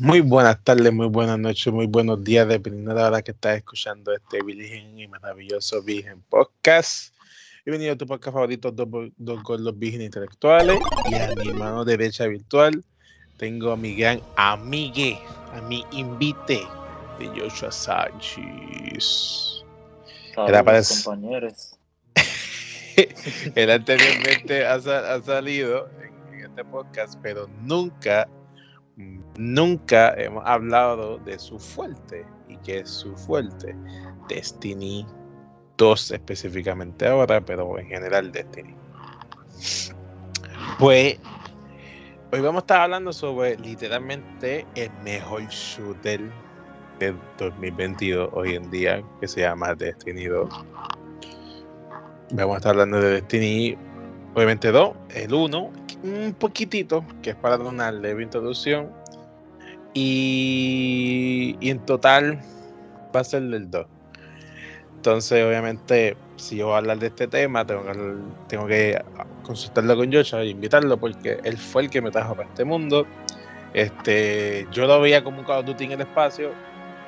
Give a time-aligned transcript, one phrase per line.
[0.00, 3.56] Muy buenas tardes, muy buenas noches, muy buenos días, dependiendo de la hora que estás
[3.56, 7.12] escuchando este Virgen y maravilloso Virgen Podcast.
[7.66, 10.78] Bienvenido a tu podcast favorito, Dos, dos Gordos Virgen Intelectuales.
[11.10, 12.84] Y a mi mano derecha virtual
[13.38, 15.18] tengo a mi gran amigue,
[15.52, 16.64] a mi invite
[17.18, 19.64] de Joshua Sánchez.
[20.36, 21.76] Era para compañeros.
[23.56, 25.90] Él anteriormente ha, ha salido
[26.30, 28.28] en este podcast, pero nunca
[29.38, 32.26] nunca hemos hablado de su fuerte.
[32.48, 33.74] ¿Y que es su fuerte?
[34.28, 35.06] Destiny
[35.78, 38.74] 2 específicamente ahora, pero en general Destiny.
[40.78, 41.18] Pues
[42.32, 46.20] hoy vamos a estar hablando sobre literalmente el mejor shooter
[46.98, 50.48] del 2022 hoy en día, que se llama Destiny 2.
[52.32, 53.78] Vamos a estar hablando de Destiny,
[54.34, 58.92] obviamente 2, el 1, un poquitito, que es para una leve introducción.
[60.00, 62.40] Y, en total
[63.14, 63.86] va a ser del 2.
[64.96, 69.02] Entonces, obviamente, si yo voy a hablar de este tema, tengo que,
[69.42, 73.06] consultarlo con Joshua e invitarlo porque él fue el que me trajo para este mundo.
[73.74, 76.52] Este, yo lo veía como un Call of Duty en el espacio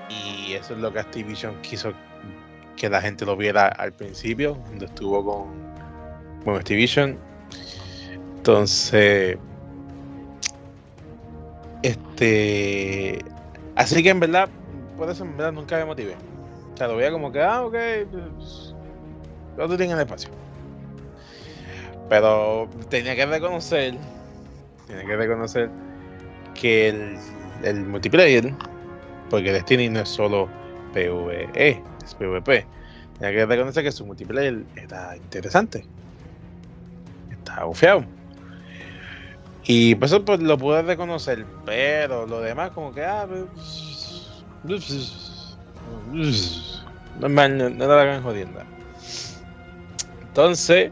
[0.09, 1.93] y eso es lo que Activision quiso
[2.77, 7.19] que la gente lo viera al principio, cuando estuvo con, con Activision.
[8.37, 9.37] Entonces,
[11.83, 13.25] este.
[13.77, 14.49] Así que en verdad,
[14.97, 16.15] por eso en verdad nunca me motivé.
[16.75, 17.77] O sea, lo veía como que, ah, ok,
[18.11, 18.75] pues,
[19.57, 20.31] lo tú tienes el espacio.
[22.09, 23.95] Pero tenía que reconocer,
[24.87, 25.71] tenía que reconocer
[26.55, 27.19] que el,
[27.63, 28.53] el multiplayer,
[29.29, 30.49] porque Destiny no es solo
[30.93, 32.67] PvE, es PvP.
[33.19, 35.85] Tenía que reconocer que su multiplayer era interesante.
[37.31, 38.05] Está bufeado.
[39.65, 43.45] Y pues eso pues, lo pude reconocer, pero lo demás como que, ah, pues,
[47.21, 48.65] normal, no, no la hagan jodienda.
[50.23, 50.91] Entonces,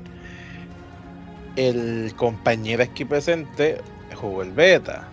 [1.57, 3.81] el compañero aquí presente
[4.15, 5.09] jugó el beta.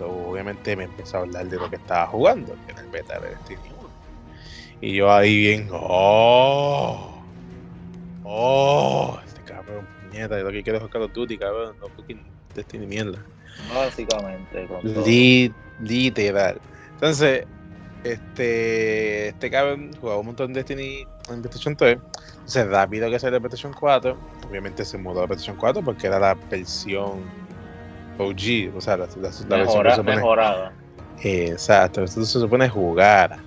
[0.00, 3.30] obviamente me empezó a hablar de lo que estaba jugando, que era el beta de
[3.30, 3.88] Destiny 1.
[4.80, 7.20] Y yo ahí bien, oh,
[8.24, 12.86] oh, este cabrón, puñeta, lo que quiero es Call of Duty, cabrón, no fucking Destiny
[12.86, 13.18] mierda.
[13.74, 14.68] Básicamente.
[15.80, 16.60] literal.
[16.94, 17.44] Entonces,
[18.04, 21.98] este, este cabrón jugaba un montón de Destiny en PlayStation 3.
[22.34, 24.16] Entonces, rápido que salió de PlayStation 4,
[24.48, 27.22] obviamente se mudó a PlayStation 4 porque era la versión
[28.18, 30.72] OG, o sea, la, la, la versión que se supone, mejorada.
[31.22, 33.38] Exacto, esto se supone jugar.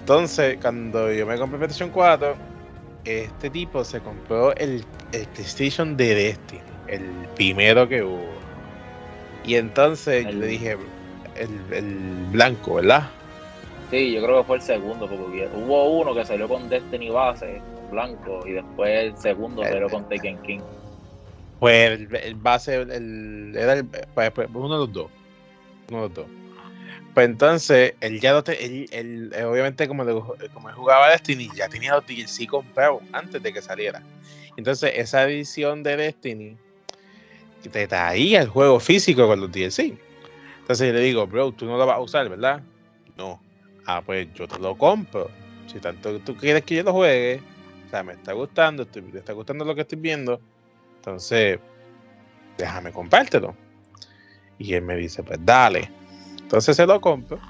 [0.00, 2.34] Entonces, cuando yo me compré PlayStation 4,
[3.04, 7.02] este tipo se compró el, el PlayStation de Destiny el
[7.34, 8.34] primero que hubo.
[9.44, 10.76] Y entonces le dije,
[11.36, 13.08] el, blanco, ¿verdad?
[13.90, 17.60] Sí, yo creo que fue el segundo, porque hubo uno que salió con Destiny base,
[17.90, 20.60] blanco, y después el segundo salió con Taken King.
[21.60, 25.10] Pues el, base, el, era el, pues, pues, uno de los dos.
[25.90, 26.26] Uno de los dos.
[27.12, 30.04] Pues entonces, él ya él, obviamente como,
[30.52, 34.02] como él jugaba Destiny, ya tenía los DLC comprados antes de que saliera.
[34.56, 36.56] Entonces, esa edición de Destiny
[37.68, 39.98] te traía el juego físico con los DLC.
[40.60, 42.62] Entonces le digo, bro, tú no lo vas a usar, ¿verdad?
[43.16, 43.40] No.
[43.86, 45.30] Ah, pues yo te lo compro.
[45.66, 47.42] Si tanto tú quieres que yo lo juegue,
[47.86, 50.40] o sea, me está gustando, estoy, está gustando lo que estoy viendo,
[50.96, 51.58] entonces
[52.56, 53.54] déjame compártelo.
[54.58, 55.90] Y él me dice, pues dale.
[56.40, 57.40] Entonces se lo compro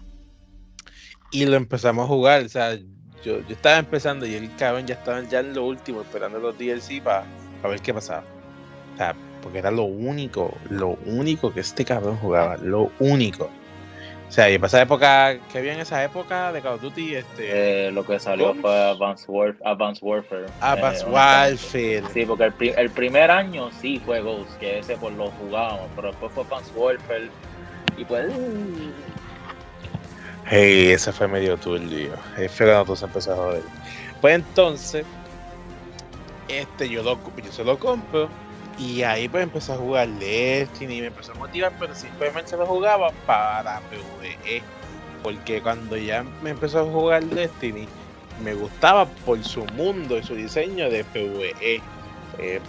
[1.31, 2.43] y lo empezamos a jugar.
[2.45, 6.01] O sea, yo, yo estaba empezando y el cabrón ya estaba ya en lo último,
[6.01, 7.27] esperando los DLC para
[7.63, 8.25] ver qué pasaba.
[8.95, 9.15] O sea,
[9.45, 13.51] porque era lo único, lo único que este cabrón jugaba, lo único.
[14.27, 17.17] O sea, y para esa época, ¿qué había en esa época de Call of Duty?
[17.17, 20.47] Este, eh, lo que salió fue Advanced, Warfare.
[20.61, 22.03] Advanced eh, Warfare.
[22.15, 26.33] Sí, porque el, primer año sí fue Ghost, que ese pues lo jugábamos, pero después
[26.33, 27.31] fue Advanced Warfare.
[27.99, 28.33] Y pues.
[30.47, 32.15] Hey, ese fue medio turbio.
[32.39, 33.63] Es fue cuando se empezó a joder.
[34.23, 35.05] Pues entonces,
[36.49, 38.31] este yo, lo, yo se lo compro
[38.79, 42.67] y ahí pues empecé a jugar Destiny y me empezó a motivar, pero simplemente lo
[42.67, 44.63] jugaba para PvE.
[45.23, 47.87] Porque cuando ya me empezó a jugar Destiny,
[48.43, 51.81] me gustaba por su mundo y su diseño de PvE.
[52.39, 52.61] Eh,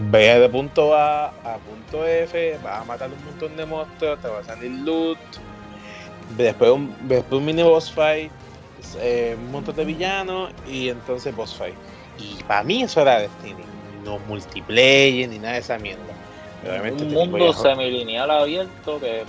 [0.00, 4.28] vez de punto A a punto F, vas a matar un montón de monstruos, te
[4.28, 5.18] va a salir loot.
[6.36, 8.32] Después un, después un mini boss fight,
[9.00, 11.76] eh, un montón de villanos y entonces boss fight.
[12.18, 13.75] Y para mí eso era Destiny
[14.06, 16.14] no multiplayer ni nada de esa mierda.
[16.90, 19.24] un mundo semilineal abierto que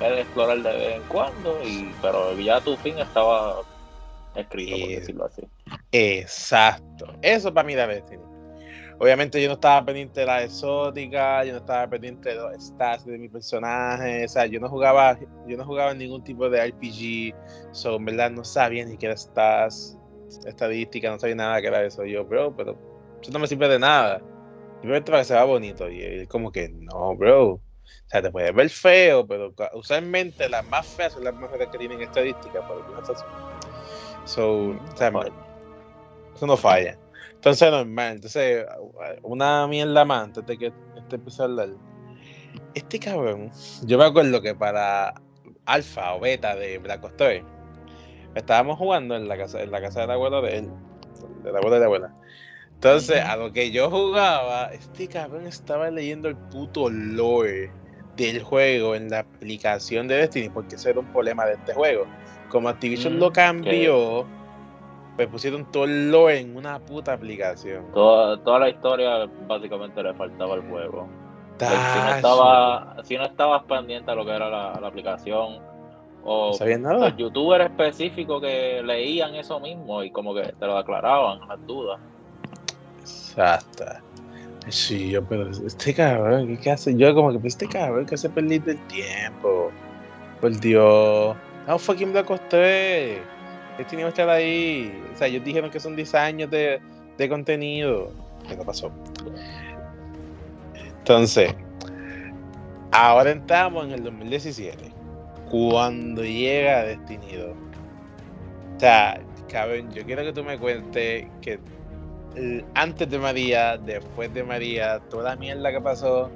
[0.00, 3.62] explorar de vez en cuando, y, pero ya tu fin estaba
[4.34, 5.42] escrito, por Eh, decirlo así.
[5.92, 7.06] Exacto.
[7.22, 8.22] Eso para mí era Destiny.
[8.98, 13.04] Obviamente yo no estaba pendiente de la exótica, yo no estaba pendiente de los stats
[13.04, 17.34] de mi personaje, o sea, yo no jugaba, yo no jugaba ningún tipo de RPG,
[17.72, 19.98] so, en verdad no sabía ni qué era stats,
[20.46, 22.04] estadística, no sabía nada que era eso.
[22.04, 22.78] Yo, bro, pero
[23.22, 24.20] eso no me sirve de nada.
[24.80, 25.88] Simplemente para que se vea bonito.
[25.88, 27.52] Y él como que, no, bro.
[27.52, 27.60] O
[28.06, 32.00] sea, te puedes ver feo, pero usualmente las más feas son las mejores que tienen
[32.02, 33.16] estadística por alguna razón.
[34.24, 35.12] So, o sea,
[36.34, 36.98] eso no falla.
[37.32, 38.14] Entonces, normal.
[38.16, 38.66] Entonces,
[39.22, 41.68] una mierda más antes de que este empiece a hablar.
[42.74, 43.50] Este cabrón,
[43.84, 45.14] yo me acuerdo que para
[45.66, 47.44] alfa o beta de Black Ops 3,
[48.34, 50.70] estábamos jugando en la casa, en la casa del abuelo de él,
[51.42, 52.14] del abuelo de la abuela.
[52.82, 57.70] Entonces, a lo que yo jugaba, este cabrón estaba leyendo el puto lore
[58.16, 62.08] del juego en la aplicación de Destiny, porque ese era un problema de este juego.
[62.48, 64.26] Como Activision Mm, lo cambió,
[65.14, 67.86] pues pusieron todo el lore en una puta aplicación.
[67.92, 71.08] Toda, toda la historia básicamente le faltaba al juego.
[71.60, 75.60] si, no estaba, si no estabas pendiente a lo que era la, la aplicación,
[76.24, 77.10] o No nada.
[77.10, 82.00] los youtubers específicos que leían eso mismo y como que te lo aclaraban las dudas.
[83.02, 83.84] Exacto.
[84.68, 86.96] Sí, yo, pero este cabrón, ¿qué, hace?
[86.96, 89.70] Yo como que, este cabrón, que hace perder el tiempo.
[90.40, 91.36] Por Dios.
[91.66, 93.18] No, fucking Black Ops 3.
[93.78, 94.92] Este niño estar ahí.
[95.12, 96.80] O sea, ellos dijeron que son 10 años de,
[97.18, 98.12] de contenido.
[98.48, 98.92] ¿Qué pasó?
[100.74, 101.54] Entonces,
[102.92, 104.92] ahora estamos en el 2017.
[105.50, 107.50] Cuando llega Destiny 2.
[108.76, 109.20] O sea,
[109.50, 111.58] cabrón, yo quiero que tú me cuentes que
[112.74, 116.30] antes de María, después de María, toda la mierda que pasó.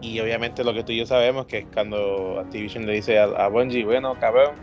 [0.00, 3.24] Y obviamente lo que tú y yo sabemos que es cuando Activision le dice a,
[3.24, 4.54] a Bungie, bueno, cabrón,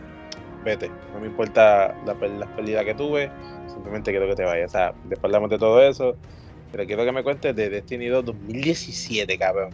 [0.63, 3.31] vete, no me importa las pérdidas que tuve,
[3.67, 4.71] simplemente quiero que te vayas.
[4.71, 6.15] O sea, después hablamos de todo eso,
[6.71, 9.69] pero quiero que me cuentes de Destiny 2 2017, cabrón.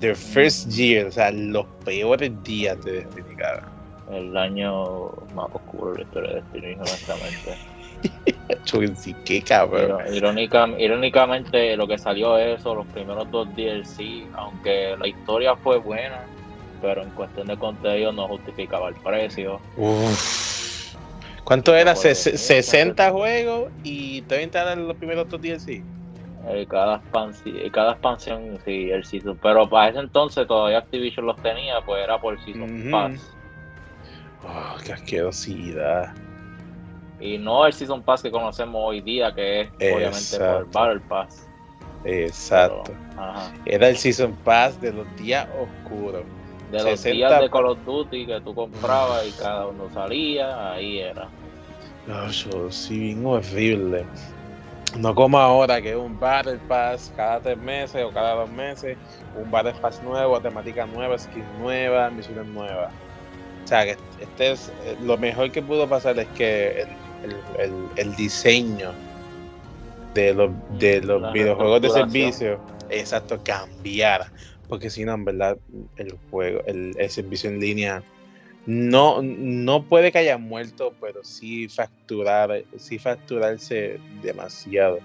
[0.00, 3.70] The first year, o sea, los peores días de Destiny, cabrón.
[4.10, 7.75] El año más oscuro de la historia de Destiny, honestamente.
[9.24, 10.00] Qué cabrón.
[10.06, 15.78] Iro- irónica- irónicamente, lo que salió eso, los primeros dos DLC, aunque la historia fue
[15.78, 16.26] buena,
[16.80, 19.60] pero en cuestión de contenido no justificaba el precio.
[19.76, 20.94] Uf.
[21.44, 21.94] ¿Cuánto era?
[21.94, 25.84] Ses- 60 juegos y 30 eran los primeros dos DLC.
[26.48, 29.38] Eh, cada, expansi- cada expansión, sí, el Season.
[29.40, 32.90] Pero para ese entonces todavía Activision los tenía, pues era por Season Ujú.
[32.90, 33.36] Pass.
[34.44, 36.14] Oh, qué asquerosidad.
[37.20, 40.68] Y no el Season Pass que conocemos hoy día, que es obviamente por Exacto.
[40.72, 41.48] Battle Pass.
[42.04, 42.82] Exacto.
[42.84, 43.52] Pero, ajá.
[43.64, 46.22] Era el Season Pass de los días oscuros.
[46.70, 50.72] De los 60 días de Call of Duty que tú comprabas y cada uno salía,
[50.72, 51.28] ahí era.
[52.08, 54.04] Oh, yo, sí, bien horrible.
[54.98, 58.96] No como ahora, que es un Battle Pass cada tres meses o cada dos meses,
[59.36, 62.92] un Battle Pass nuevo, temática nueva, skin nueva, misiones nuevas.
[63.64, 66.88] O sea, que este es eh, lo mejor que pudo pasar es que el,
[67.22, 68.92] el- el- el diseño
[70.14, 72.60] de los, de los La videojuegos de servicio,
[72.90, 74.32] exacto, cambiara.
[74.68, 75.58] Porque si no, en verdad,
[75.96, 78.02] el juego, el, el servicio en línea
[78.66, 84.98] no, no puede que haya muerto, pero sí facturar, sí facturarse demasiado.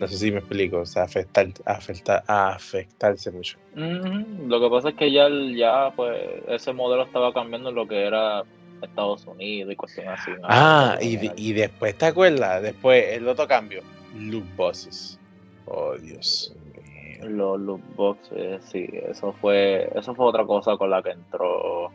[0.00, 3.56] No sé si me explico, o sea, afectar, afectar, afectarse mucho.
[3.76, 8.02] Lo que pasa es que ya, ya pues ese modelo estaba cambiando en lo que
[8.04, 8.42] era
[8.82, 10.30] Estados Unidos y cuestiones así.
[10.32, 10.38] ¿no?
[10.48, 12.62] Ah, y, de- y después, ¿te acuerdas?
[12.62, 13.82] Después, el otro cambio,
[14.16, 15.18] loot bosses.
[15.66, 17.28] Oh, Dios mío.
[17.28, 21.90] Los loot boxes, sí, eso fue, eso fue otra cosa con la que entró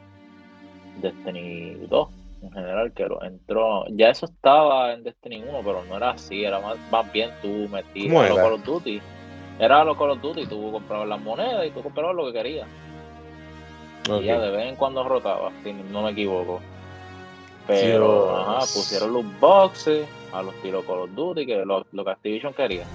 [1.01, 2.09] Destiny 2
[2.41, 6.43] en general, que lo entró, ya eso estaba en Destiny 1, pero no era así,
[6.43, 8.37] era más, más bien tú metías ¿Cómo a los?
[8.39, 9.01] Call of Duty.
[9.59, 12.67] Era los Call of Duty, tú comprabas las monedas y tú comprabas lo que querías.
[14.21, 16.61] Y ya de vez en cuando rotaba, si no me equivoco.
[17.67, 18.47] Pero, Dios.
[18.47, 22.53] ajá, pusieron los boxes a los tiros Call of Duty, que lo, lo que Activision
[22.53, 22.85] quería.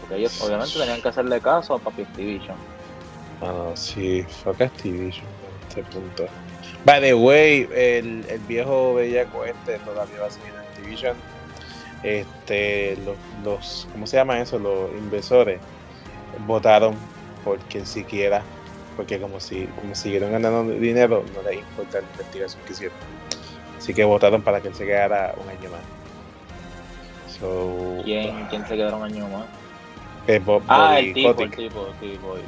[0.00, 2.56] Porque ellos obviamente tenían que hacerle caso a Papi Activision.
[3.40, 6.26] Ah, no, sí, fuck Activision en este punto.
[6.84, 11.16] By the way, el, el viejo bellaco este todavía va a seguir en Activision.
[12.02, 14.58] Este, los, los, ¿cómo se llama eso?
[14.58, 15.60] Los inversores
[16.46, 16.96] votaron
[17.44, 18.42] porque siquiera,
[18.96, 22.96] porque como si como siguieron ganando dinero, no les importa la investigación que hicieron.
[23.82, 25.80] Así que votaron para que él se quedara un año más.
[27.40, 29.46] So, ¿Quién, quién se quedaron un año más?
[30.28, 31.56] eh, Bob- Ah, Bobby el tipo, el Kotick.
[31.56, 32.42] tipo, sí, Bobby.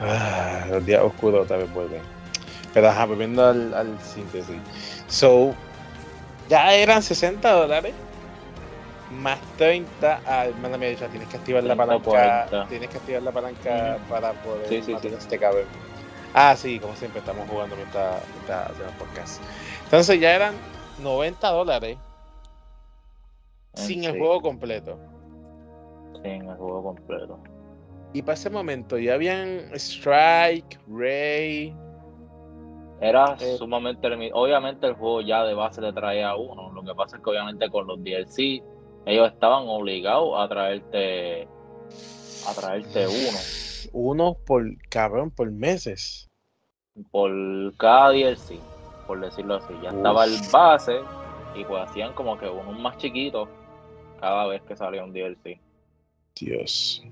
[0.00, 2.00] Ah, los días oscuros tal vez vuelven.
[2.72, 4.56] Pero ajá, volviendo al, al síntesis.
[5.08, 5.54] So,
[6.48, 7.92] ya eran 60 dólares
[9.10, 12.66] más 30 ah, manda me dicho, tienes que activar la 30, palanca 40.
[12.68, 15.16] tienes que activar la palanca para poder Sí, sí, matar sí.
[15.18, 15.66] este cabrón
[16.34, 19.42] ah sí como siempre estamos jugando mientras, mientras hacemos podcast
[19.84, 20.54] entonces ya eran
[20.98, 21.98] 90 dólares
[23.74, 24.98] sin el juego completo
[26.22, 27.38] sí, en el juego completo.
[28.12, 31.74] y para ese momento ya habían Strike Ray
[33.00, 33.56] Era Eh.
[33.58, 36.70] sumamente Obviamente el juego ya de base te traía uno.
[36.72, 38.62] Lo que pasa es que obviamente con los DLC
[39.06, 41.48] ellos estaban obligados a traerte
[42.48, 43.38] a traerte uno
[43.92, 46.28] uno por cabrón por meses
[47.10, 48.58] por cada DLC,
[49.06, 49.74] por decirlo así.
[49.82, 49.96] Ya Uf.
[49.96, 51.00] estaba el base
[51.54, 53.48] y pues hacían como que uno más chiquito
[54.20, 55.58] cada vez que salía un DLC.
[56.36, 57.02] Dios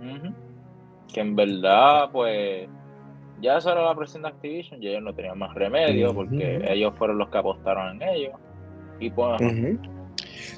[0.00, 0.34] Ujú.
[1.12, 2.68] Que en verdad, pues,
[3.40, 6.94] ya eso era la presión de Activision y ellos no tenían más remedio porque ellos
[6.96, 8.32] fueron los que apostaron en ellos.
[8.98, 9.40] Y pues.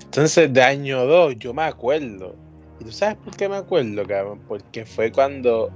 [0.05, 2.37] Entonces, de año 2, yo me acuerdo.
[2.83, 4.41] ¿Y tú sabes por qué me acuerdo, cabrón?
[4.49, 5.71] Porque fue cuando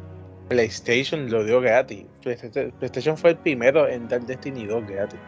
[0.48, 2.04] PlayStation lo dio gratis.
[2.20, 5.20] PlayStation fue el primero en dar Destiny 2 gratis.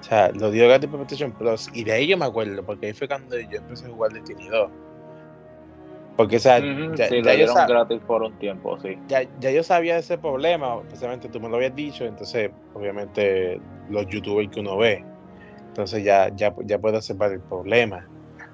[0.00, 1.68] O sea, lo dio gratis por PlayStation Plus.
[1.74, 4.48] Y de ahí yo me acuerdo, porque ahí fue cuando yo empecé a jugar Destiny
[4.48, 4.70] 2.
[6.16, 8.96] Porque, o sea, ya, sí, ya yo gratis por un tiempo, sí.
[9.06, 14.06] ya, ya yo sabía ese problema, especialmente tú me lo habías dicho, entonces obviamente los
[14.06, 15.04] youtubers que uno ve,
[15.66, 18.06] entonces ya, ya, ya puedo observar el problema.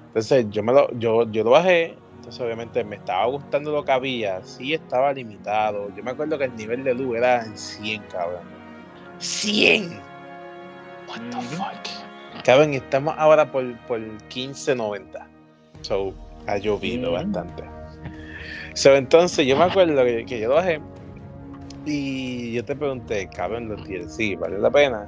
[0.07, 3.91] Entonces yo me lo, yo, yo lo bajé, entonces obviamente me estaba gustando lo que
[3.91, 8.03] había, sí estaba limitado, yo me acuerdo que el nivel de luz era en 100,
[8.03, 8.43] cabrón.
[9.17, 9.99] 100.
[11.07, 12.43] What the fuck.
[12.43, 15.27] Cabrón, estamos ahora por, por 15.90.
[15.81, 16.13] So,
[16.45, 17.63] ha llovido bastante.
[18.75, 20.79] So, entonces, yo me acuerdo que, que yo lo bajé
[21.87, 25.07] y yo te pregunté, cabrón, los DLC, ¿vale la pena?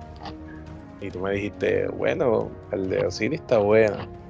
[0.99, 4.22] Y tú me dijiste, bueno, el de Osiris está bueno.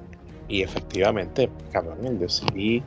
[0.48, 2.82] Y efectivamente, cabrón, el de Osiris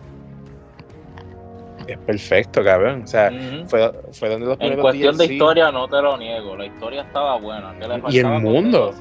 [1.88, 3.04] es perfecto, cabrón.
[3.04, 3.68] O sea, Ujú.
[3.68, 7.02] fue, fueron de los En primeros cuestión de historia no te lo niego, la historia
[7.02, 7.74] estaba buena.
[7.80, 8.94] ¿qué le Y el mundo.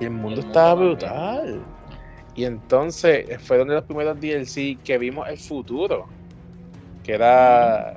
[0.00, 1.60] Y el mundo el estaba mundo brutal.
[2.34, 6.06] Y entonces eh, fueron de los primeros DLC que vimos el futuro.
[7.02, 7.94] Que era.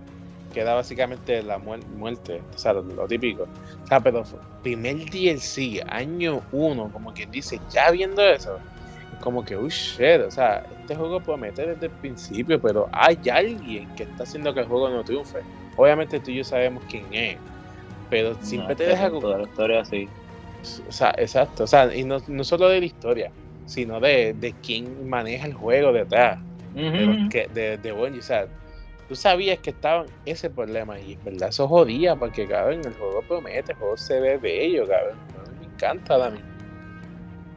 [0.53, 2.41] Que era básicamente la muer- muerte.
[2.55, 3.43] O sea, lo, lo típico.
[3.83, 8.57] O sea, pero fue- primer DLC, año uno, como quien dice, ya viendo eso.
[9.19, 10.21] Como que, uy, shit.
[10.25, 14.61] O sea, este juego promete desde el principio, pero hay alguien que está haciendo que
[14.61, 15.39] el juego no triunfe.
[15.75, 17.38] Obviamente tú y yo sabemos quién es.
[18.09, 20.09] Pero siempre No, te deja de la historia sí.
[20.88, 21.63] o sea, exacto.
[21.65, 23.31] O sea, y no, no solo de la historia,
[23.65, 26.39] sino de, de quién maneja el juego detrás.
[26.73, 28.19] De, de, de Bungie.
[28.19, 28.47] O sea,
[29.07, 33.21] tú sabías que estaba ese problema y en verdad eso jodía porque, cabrón, el juego
[33.27, 35.17] promete, el juego se ve bello, cabrón.
[35.59, 36.39] Me encanta a mí.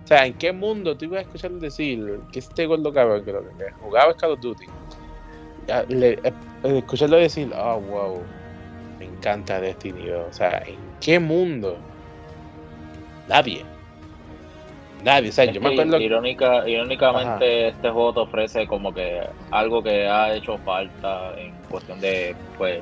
[0.05, 3.33] O sea, ¿en qué mundo tú ibas a escuchar decir que este gordo cabrón que
[3.33, 4.67] lo que jugaba Call of Duty?
[5.89, 6.33] le- eh,
[6.65, 8.23] escucharlo decir, oh, wow,
[8.99, 10.27] me encanta Destiny 2.
[10.29, 11.79] O sea, ¿en qué mundo?
[13.29, 13.65] Nadie.
[15.05, 15.31] Nadie.
[15.31, 15.99] O sea, yo me acuerdo.
[15.99, 22.01] irónica, irónicamente este juego te ofrece como que algo que ha hecho falta en cuestión
[22.01, 22.81] de pues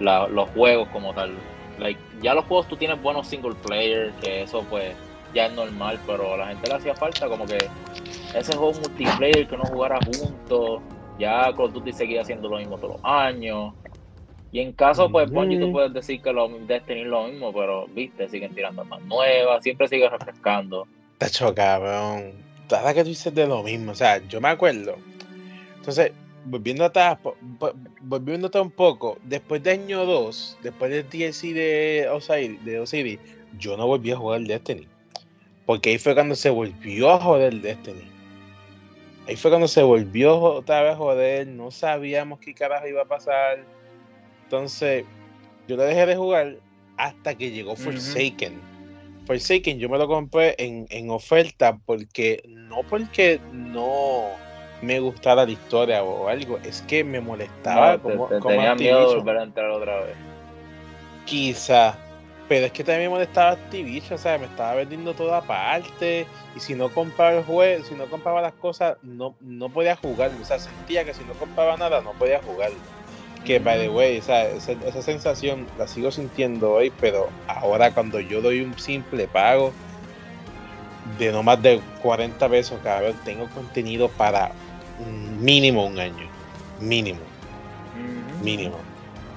[0.00, 1.34] la- los juegos como tal.
[1.78, 4.94] Like, ya los juegos tú tienes buenos single player, que eso pues
[5.34, 7.58] ya es normal, pero a la gente le hacía falta como que
[8.34, 10.80] ese juego multiplayer que uno jugara juntos,
[11.18, 13.74] ya Call of Duty seguía haciendo lo mismo todos los años.
[14.50, 17.86] Y en caso, pues, Bungie, tú puedes decir que lo, Destiny es lo mismo, pero,
[17.88, 20.86] viste, siguen tirando más nuevas, siempre sigue refrescando.
[21.18, 22.32] Tacho, cabrón.
[22.70, 24.96] Ahora que tú dices de lo mismo, o sea, yo me acuerdo.
[25.76, 26.12] Entonces,
[26.46, 32.80] volviendo atrás, atrás un poco, después de año 2, después del DLC de Osiris, de
[32.80, 33.18] Osiris,
[33.58, 34.86] yo no volví a jugar Destiny.
[35.68, 38.00] Porque ahí fue cuando se volvió a joder Destiny.
[39.26, 43.04] Ahí fue cuando se volvió otra vez a joder, no sabíamos qué carajo iba a
[43.04, 43.58] pasar.
[44.44, 45.04] Entonces,
[45.68, 46.56] yo lo dejé de jugar
[46.96, 47.76] hasta que llegó.
[47.76, 48.58] Forsaken.
[49.26, 54.30] Forsaken yo me lo compré en, en oferta porque no porque no
[54.80, 58.74] me gustara la historia o algo, es que me molestaba No, como, te, como tenía
[58.74, 60.16] miedo volver a entrar otra vez.
[61.26, 62.07] Quizá.
[62.48, 66.26] Pero es que también me molestaba Activision, o sea, me estaba vendiendo toda parte.
[66.56, 70.30] Y si no compraba el juego, si no compraba las cosas, no, no podía jugar.
[70.40, 72.70] O sea, sentía que si no compraba nada, no podía jugar.
[73.44, 77.92] Que, by the way, o sea, esa, esa sensación la sigo sintiendo hoy, pero ahora
[77.92, 79.72] cuando yo doy un simple pago
[81.18, 84.52] de no más de 40 pesos, cabrón, tengo contenido para
[85.40, 86.26] mínimo un año.
[86.80, 87.20] Mínimo
[88.42, 88.76] mínimo.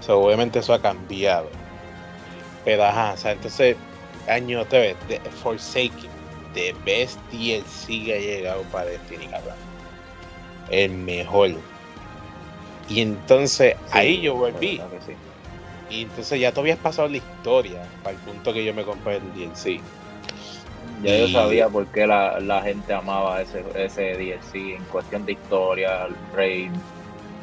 [0.08, 1.50] obviamente eso ha cambiado.
[2.65, 3.75] Pero ajá, o sea, entonces,
[4.27, 6.10] año TV, de Forsaken,
[6.53, 9.56] the best DLC que ha llegado para Destiny, cabrón.
[10.70, 11.51] El mejor.
[12.88, 14.82] Y entonces ahí yo volví.
[15.89, 19.18] Y entonces ya tú habías pasado la historia para el punto que yo me compré
[19.18, 19.82] el DLC.
[21.03, 25.34] Ya yo sabía por qué la, la gente amaba ese, ese DLC en cuestión de
[25.34, 26.72] historia, el raid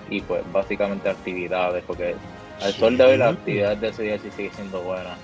[0.08, 2.14] y pues básicamente actividades, porque
[2.60, 5.16] al sol de hoy las actividades de ese DLC sigue siendo buena.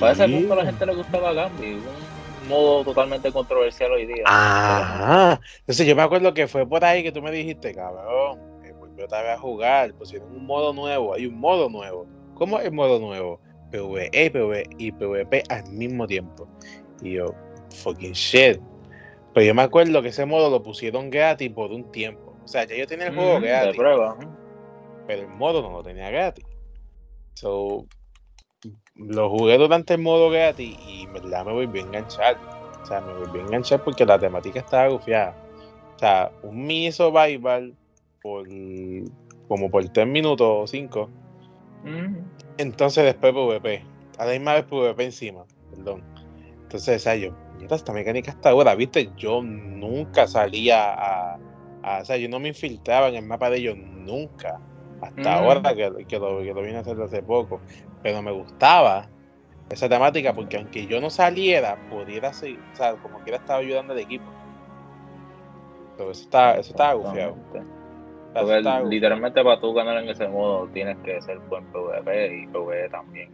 [0.00, 4.24] Para ese punto a la gente le gustaba Gambi, un modo totalmente controversial hoy día.
[4.26, 5.40] Ajá.
[5.60, 9.04] Entonces yo me acuerdo que fue por ahí que tú me dijiste, cabrón, que volvió
[9.04, 12.06] otra vez a jugar, pusieron un modo nuevo, hay un modo nuevo.
[12.34, 13.40] ¿Cómo es el modo nuevo?
[13.70, 16.48] PvE, PvE y PvP al mismo tiempo.
[17.02, 17.34] Y yo,
[17.82, 18.60] fucking shit.
[19.34, 22.34] Pero yo me acuerdo que ese modo lo pusieron gratis por un tiempo.
[22.44, 23.72] O sea, ya yo tenía el juego gratis.
[23.72, 24.16] De prueba.
[25.06, 26.44] Pero el modo no lo tenía gratis.
[27.38, 27.86] So,
[28.96, 32.36] lo jugué durante el modo gratis y en verdad me volví a enganchar.
[32.82, 35.36] O sea, me volví a enganchar porque la temática estaba gufiada.
[35.94, 37.76] O sea, un mini survival
[38.22, 38.44] por
[39.46, 41.10] como por 3 minutos o 5.
[42.56, 43.84] Entonces después PvP.
[44.18, 45.44] A la misma vez PvP encima.
[45.70, 46.02] Perdón.
[46.62, 47.30] Entonces, o sea, yo,
[47.70, 51.38] esta mecánica está ahora, viste, yo nunca salía a,
[52.00, 54.60] o sea, yo no me infiltraba en el mapa de ellos nunca.
[55.00, 57.60] Hasta ahora que, que, lo, que lo vine a hacer hace poco
[58.02, 59.08] pero me gustaba
[59.70, 63.92] esa temática porque aunque yo no saliera, pudiera seguir, o sea, como quiera estaba ayudando
[63.92, 64.24] al equipo.
[65.96, 67.36] Pero eso está, eso estaba gufiado.
[68.88, 73.30] literalmente para tú ganar en ese modo tienes que ser buen PvP y PvE también.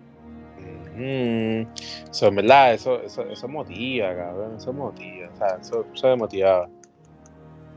[0.96, 6.16] Eso, en verdad, eso, eso, eso motiva, cabrón, eso motiva, o sea, eso, eso me
[6.16, 6.68] motivaba.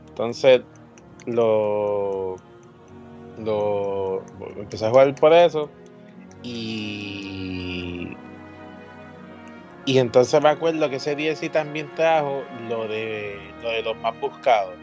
[0.08, 0.62] Entonces,
[1.26, 2.36] lo,
[3.38, 4.22] lo
[4.56, 5.70] empecé a jugar por eso
[6.42, 8.16] y.
[9.86, 14.18] Y entonces me acuerdo que ese DLC también trajo lo de, lo de los más
[14.20, 14.74] buscados.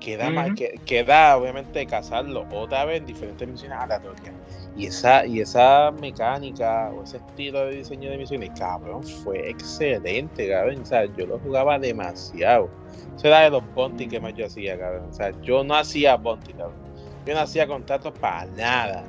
[0.00, 4.34] Que da, que, da obviamente cazarlo otra vez en diferentes misiones aleatorias.
[4.76, 10.50] Y esa, y esa mecánica o ese estilo de diseño de misiones, cabrón, fue excelente,
[10.50, 10.82] cabrón.
[10.82, 12.68] O sea, yo lo jugaba demasiado.
[13.16, 15.06] Eso era de los bounty que más yo hacía, cabrón.
[15.08, 16.81] O sea, yo no hacía bounty, cabrón.
[17.26, 19.04] Yo no hacía contratos para nada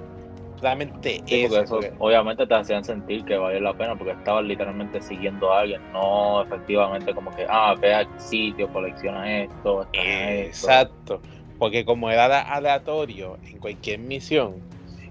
[1.25, 1.79] eso.
[1.99, 6.41] Obviamente te hacían sentir que valía la pena porque estabas literalmente siguiendo a alguien, no
[6.41, 9.85] efectivamente como que, ah, ve al sitio, colecciona esto.
[9.93, 11.21] Exacto,
[11.59, 14.55] porque como era aleatorio en cualquier misión,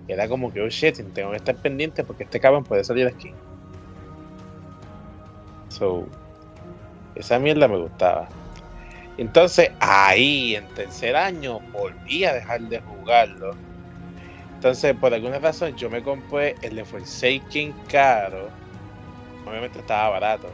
[0.08, 3.32] era como que, oh shit, tengo que estar pendiente porque este cabrón puede salir aquí.
[5.68, 6.06] So,
[7.14, 8.28] esa mierda me gustaba.
[9.18, 13.54] Entonces, ahí en tercer año volví a dejar de jugarlo
[14.62, 18.48] entonces, por alguna razón, yo me compré el de Forsaken caro.
[19.44, 20.52] Obviamente estaba barato.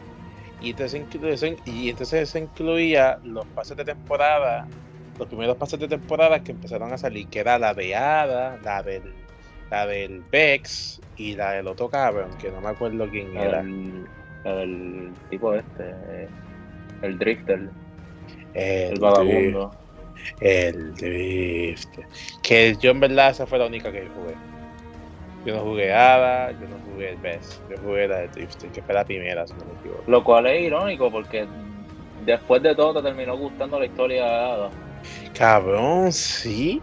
[0.62, 1.03] Y entonces,
[1.66, 4.66] y entonces eso incluía los pases de temporada,
[5.18, 8.83] los primeros pases de temporada que empezaron a salir, que era la de Ada, la
[8.83, 9.12] del,
[9.71, 13.61] la del Vex y la del otro cabrón, que no me acuerdo quién era.
[13.61, 15.94] El, tipo este,
[17.03, 17.68] el Drifter,
[18.55, 19.73] el, el vagabundo.
[20.41, 21.89] El Drift.
[22.43, 24.35] Que yo en verdad esa fue la única que yo jugué.
[25.45, 28.83] Yo no jugué Ada, yo no jugué el Best, yo jugué la de Drift, que
[28.83, 30.03] fue la primera, si no me equivoco.
[30.07, 31.47] Lo cual es irónico porque
[32.27, 34.71] después de todo te terminó gustando la historia de Ada.
[35.37, 36.83] Cabrón, sí.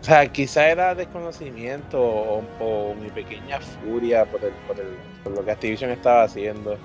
[0.00, 5.44] O sea, quizá era desconocimiento o, mi pequeña furia por, el, por, el, por lo
[5.44, 6.76] que Activision estaba haciendo.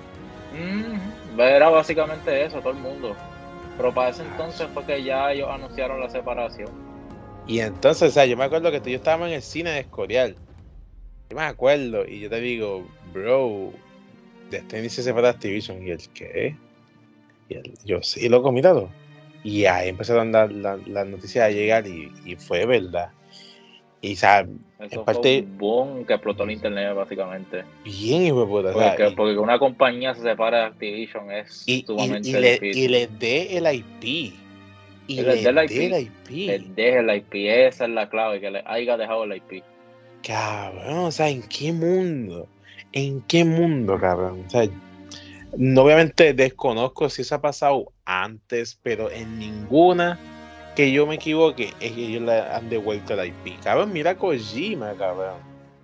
[0.53, 3.15] Mm, era básicamente eso, todo el mundo.
[3.77, 6.69] Pero para ese entonces fue que ya ellos anunciaron la separación.
[7.45, 9.69] Y entonces, o sea, yo me acuerdo que tú y yo estábamos en el cine
[9.69, 10.35] de Escorial.
[11.29, 13.71] Yo me acuerdo, y yo te digo, bro,
[14.49, 15.85] Destiny se separa de Activision.
[15.85, 16.55] ¿Y el qué?
[17.49, 18.89] Y el, yo sí, lo he comido.
[19.43, 23.11] Y ahí empezaron las la, noticias a llegar y, fue verdad.
[24.01, 24.45] Y, o
[24.79, 27.63] Eso parte, fue un boom que explotó el internet, básicamente.
[27.83, 28.73] Bien, hijo de puta.
[28.73, 32.83] Porque, porque que una compañía se separa de Activision es sumamente y, le, difícil.
[32.83, 34.03] Y les dé el IP.
[35.07, 36.29] Y les dé el IP.
[36.29, 37.33] Les dé el IP.
[37.33, 39.63] Esa es la clave, que le haya dejado el IP.
[40.21, 42.47] Cabrón, o sea, ¿en qué mundo?
[42.91, 44.43] ¿En qué mundo, cabrón?
[44.45, 44.67] O sea,
[45.57, 50.19] no, obviamente desconozco si eso ha pasado antes, pero en ninguna
[50.77, 53.59] que yo me equivoque, es que ellos le han devuelto el IP.
[53.63, 55.39] Cabrón, mira Kojima, cabrón.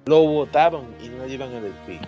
[0.06, 2.00] Lo votaron y no le dieron el IP.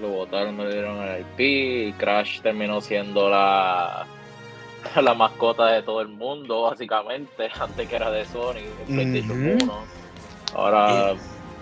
[0.00, 1.38] Lo votaron, no le dieron el IP.
[1.38, 4.08] Y Crash terminó siendo la,
[5.00, 7.48] la mascota de todo el mundo, básicamente.
[7.60, 9.84] Antes que era de Sony, de PlayStation 1.
[10.56, 11.14] Ahora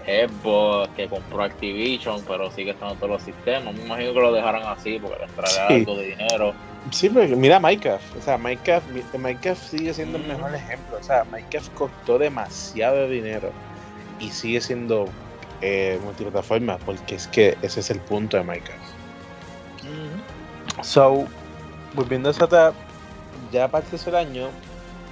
[0.07, 3.75] Xbox que compró Activision, pero sigue estando todos los sistemas.
[3.75, 6.55] Me imagino que lo dejaran así porque les traerá algo de dinero.
[6.91, 8.87] Sí, mira Minecraft, o sea, Minecraft,
[9.19, 13.51] Minecraft sigue siendo el mejor ejemplo, o sea, Minecraft costó demasiado dinero
[14.21, 15.07] y sigue siendo
[15.61, 18.81] eh, multiplataforma porque es que ese es el punto de Minecraft.
[20.83, 21.27] So,
[21.95, 22.73] volviendo a esa
[23.53, 24.49] ya para el tercer año,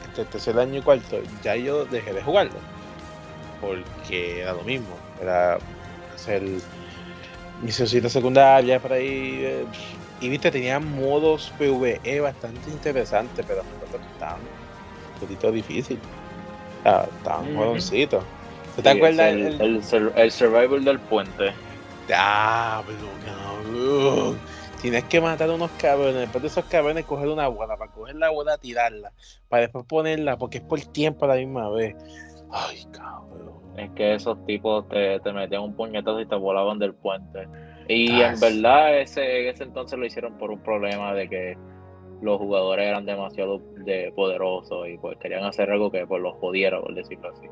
[0.07, 2.59] entre el tercer año y cuarto, ya yo dejé de jugarlo
[3.61, 5.59] porque era lo mismo, era
[6.15, 6.43] hacer
[7.63, 9.41] mi secundaria secundaria por ahí.
[9.43, 9.67] Eh,
[10.21, 13.63] y viste, tenía modos PvE bastante interesantes, pero
[14.15, 15.99] estaban un poquito difícil.
[16.85, 17.77] estaban uh
[18.83, 19.33] ¿Te acuerdas?
[19.33, 19.83] El, el,
[20.17, 21.53] el, survival del puente.
[22.15, 24.37] Ah, pero
[24.81, 26.17] Tienes que matar a unos cabrones.
[26.17, 27.77] Después de esos cabrones, coger una bola.
[27.77, 29.13] Para coger la bola, tirarla.
[29.49, 31.97] Para después ponerla, porque es por tiempo a la misma vez.
[32.51, 33.55] Ay, cabrón.
[33.77, 37.49] Es que esos tipos te, te metían un puñetazo y te volaban del puente.
[37.89, 41.57] Y en verdad ese, ese entonces lo hicieron por un problema de que
[42.21, 46.81] los jugadores eran demasiado de poderosos y pues querían hacer algo que pues los jodiera,
[46.81, 47.47] por decirlo así.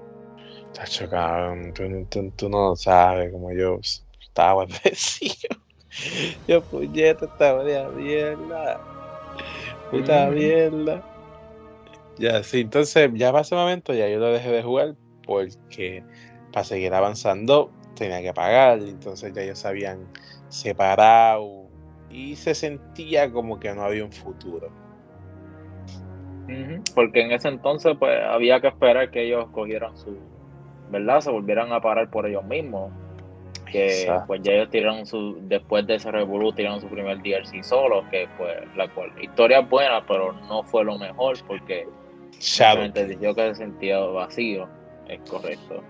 [0.72, 1.72] Tacho, cabrón,
[2.08, 3.78] tú, tú, no sabes como yo
[4.20, 5.56] estaba agradecido.
[6.48, 8.80] Yo puñeta estaba de mierda.
[9.92, 11.04] Puta mierda.
[12.18, 16.02] Ya, sí, entonces ya para ese momento ya yo lo dejé de jugar porque
[16.52, 20.06] para seguir avanzando tenía que pagar, entonces ya ellos se habían
[20.48, 21.68] separado
[22.10, 24.70] y se sentía como que no había un futuro.
[26.94, 30.16] Porque en ese entonces pues había que esperar que ellos cogieran su,
[30.90, 31.20] ¿verdad?
[31.20, 32.92] Se volvieran a parar por ellos mismos.
[33.70, 38.08] Que pues ya ellos tiraron su, después de ese revolú tiraron su primer DLC solo,
[38.08, 41.88] que pues la cual, historia buena, pero no fue lo mejor porque
[42.38, 42.92] Shadow.
[42.92, 44.68] dijo que se sentía vacío,
[45.08, 45.82] es correcto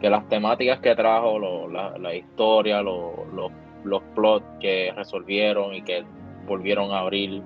[0.00, 6.04] que las temáticas que trajo, la, historia, los plots que resolvieron y que
[6.46, 7.42] volvieron a abrir,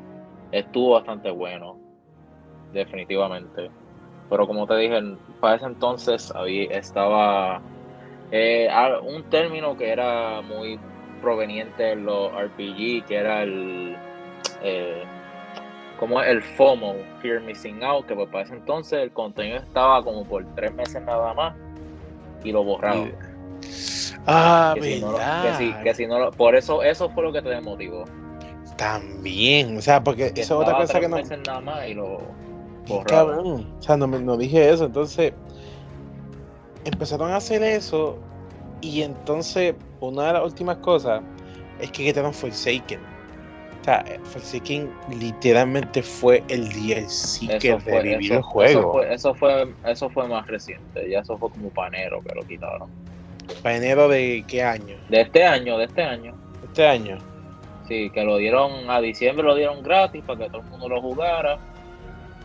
[0.53, 1.79] estuvo bastante bueno,
[2.73, 3.71] definitivamente.
[4.29, 5.01] Pero como te dije,
[5.41, 7.61] para ese entonces había, estaba
[8.31, 8.69] eh,
[9.03, 10.79] un término que era muy
[11.21, 13.97] proveniente en los RPG, que era el...
[14.63, 15.03] Eh,
[15.99, 20.25] como el FOMO, Fear Missing Out, que pues para ese entonces el contenido estaba como
[20.25, 21.55] por tres meses nada más
[22.45, 23.13] y lo borraron.
[24.27, 25.15] Ah, que si no,
[25.83, 28.05] que si, no por eso, eso fue lo que te desmotivó.
[28.77, 31.19] También, o sea, porque eso es otra cosa que no.
[31.19, 32.21] nada más y lo
[32.87, 33.67] borraron.
[33.79, 35.33] O sea, no, no dije eso, entonces
[36.85, 38.19] empezaron a hacer eso
[38.81, 41.23] y entonces una de las últimas cosas
[41.81, 43.12] es que quitaron Forsaken.
[43.83, 44.05] O sea,
[45.09, 49.03] literalmente fue el DLC que revivió el juego.
[49.03, 52.89] Eso fue, eso fue, más reciente, ya eso fue como panero que lo quitaron.
[53.61, 54.97] ¿Panero de qué año?
[55.09, 56.33] De este año, de este año.
[56.63, 57.19] Este año.
[57.89, 61.03] Sí, que lo dieron a diciembre, lo dieron gratis para que todo el mundo lo
[61.03, 61.59] jugara.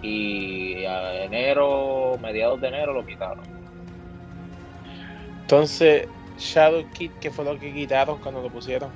[0.01, 3.45] Y a enero, mediados de enero lo quitaron.
[5.41, 6.07] Entonces,
[6.39, 8.89] Shadow Kid, ¿qué fue lo que quitaron cuando lo pusieron?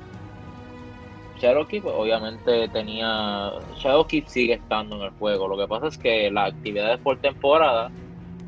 [1.42, 3.52] Shadowkeep pues, obviamente tenía.
[3.76, 5.48] Shadowkeep sigue estando en el juego.
[5.48, 7.90] Lo que pasa es que las actividades por temporada,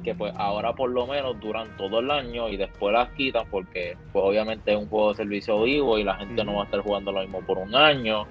[0.04, 3.98] que pues ahora por lo menos duran todo el año y después las quitan porque
[4.12, 6.82] pues obviamente es un juego de servicio vivo y la gente no va a estar
[6.82, 8.28] jugando lo mismo por un año.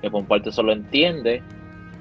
[0.00, 1.42] Que por parte eso lo entiende.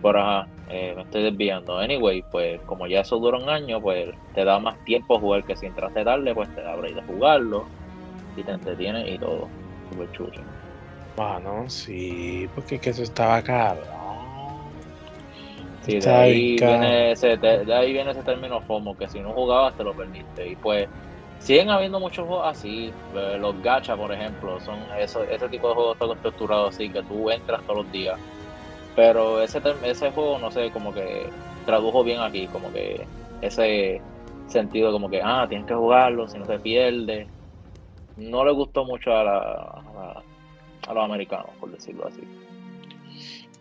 [0.01, 1.77] Pero ajá, eh, me estoy desviando.
[1.77, 5.57] Anyway, pues como ya eso dura un año, pues te da más tiempo jugar que
[5.57, 7.65] si entraste tarde, pues te da break de jugarlo
[8.37, 9.49] y te entretiene y todo.
[9.89, 10.56] Super chulo.
[11.17, 13.81] Bueno, sí, porque que eso estaba caro.
[15.81, 19.75] Sí, de ahí, viene ese, de, ahí viene ese término FOMO, que si no jugabas
[19.75, 20.47] te lo perdiste.
[20.47, 20.87] Y pues
[21.39, 22.93] siguen habiendo muchos juegos así.
[23.15, 27.01] Eh, los gacha, por ejemplo, son eso, ese tipo de juegos están estructurados así, que
[27.01, 28.19] tú entras todos los días.
[28.95, 31.27] Pero ese, ese juego, no sé, como que
[31.65, 33.07] tradujo bien aquí, como que
[33.41, 33.99] ese
[34.49, 37.27] sentido como que, ah, tienes que jugarlo, si no te pierdes.
[38.17, 40.23] No le gustó mucho a la a
[40.93, 42.21] los americanos, por decirlo así.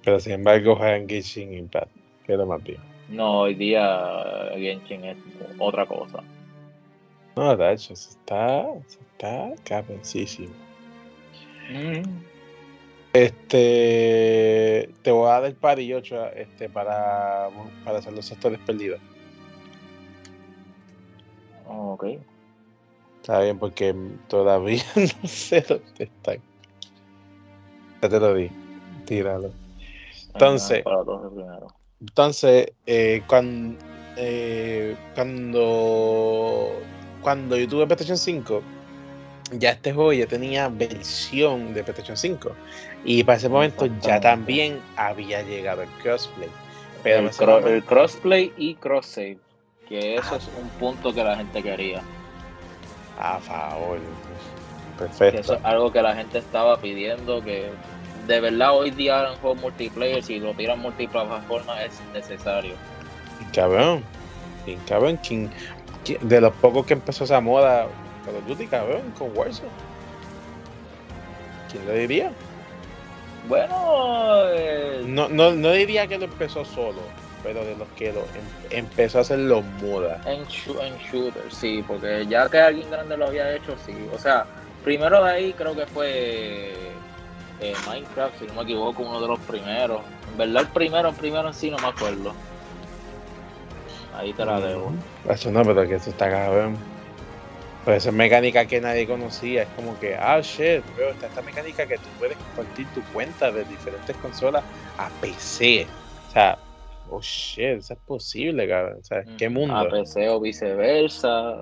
[0.04, 1.90] Pero sin embargo juegan Genshin Impact,
[2.24, 2.78] que lo más bien.
[3.08, 5.16] No, hoy día Genshin es
[5.58, 6.22] otra cosa.
[7.36, 10.54] No, de hecho, está, está cabencísimo.
[11.70, 12.02] Mm.
[13.12, 17.48] Este, te voy a dar par y ocho este, para,
[17.84, 19.00] para hacer los sectores perdidos.
[21.66, 22.04] ok.
[23.20, 23.94] Está bien, porque
[24.28, 26.40] todavía no sé dónde están.
[28.02, 28.50] Ya te lo di.
[29.04, 29.50] Tíralo.
[30.32, 30.84] Entonces,
[32.00, 33.78] entonces eh, cuando,
[34.16, 36.72] eh, cuando,
[37.22, 38.62] cuando yo tuve PlayStation 5,
[39.52, 42.50] ya este juego ya tenía versión de PlayStation 5.
[43.04, 46.50] Y para ese momento ya también había llegado el crossplay.
[47.02, 47.30] Pero
[47.68, 49.38] el, crossplay y cross save,
[49.88, 52.02] que eso es un punto que la gente quería.
[53.18, 53.98] A favor.
[54.98, 55.40] Perfecto.
[55.40, 57.70] eso es algo que la gente estaba pidiendo, que
[58.26, 62.74] de verdad hoy día en juegos multiplayer, si lo tiran multiplataforma es necesario.
[63.52, 64.02] Cabrón.
[64.88, 65.18] Cabrón,
[66.20, 67.86] de los pocos que empezó esa moda,
[68.24, 69.68] Call of Duty, cabrón, con Warzone.
[71.70, 72.32] ¿Quién lo diría?
[73.48, 77.00] Bueno, eh, no, no, no diría que lo empezó solo,
[77.44, 78.26] pero de los que lo em,
[78.70, 80.20] empezó a hacer los moda.
[80.26, 83.94] En, en shooter, sí, porque ya que alguien grande lo había hecho, sí.
[84.12, 84.46] O sea,
[84.86, 86.70] primero de ahí creo que fue
[87.60, 90.00] eh, Minecraft, si no me equivoco, uno de los primeros.
[90.30, 92.32] En verdad, el primero, el primero en sí no me acuerdo.
[94.14, 94.92] Ahí te la debo.
[95.28, 96.76] Eso no, pero que eso está cabrón.
[97.84, 99.62] Pues esa mecánica que nadie conocía.
[99.62, 103.50] Es como que, ah, shit, bro, está esta mecánica que tú puedes compartir tu cuenta
[103.50, 104.62] de diferentes consolas
[104.98, 105.84] a PC.
[106.28, 106.58] O sea,
[107.10, 108.98] oh shit, eso es posible, cabrón.
[109.00, 109.74] O sea, ¿qué mundo?
[109.74, 111.56] A PC o viceversa.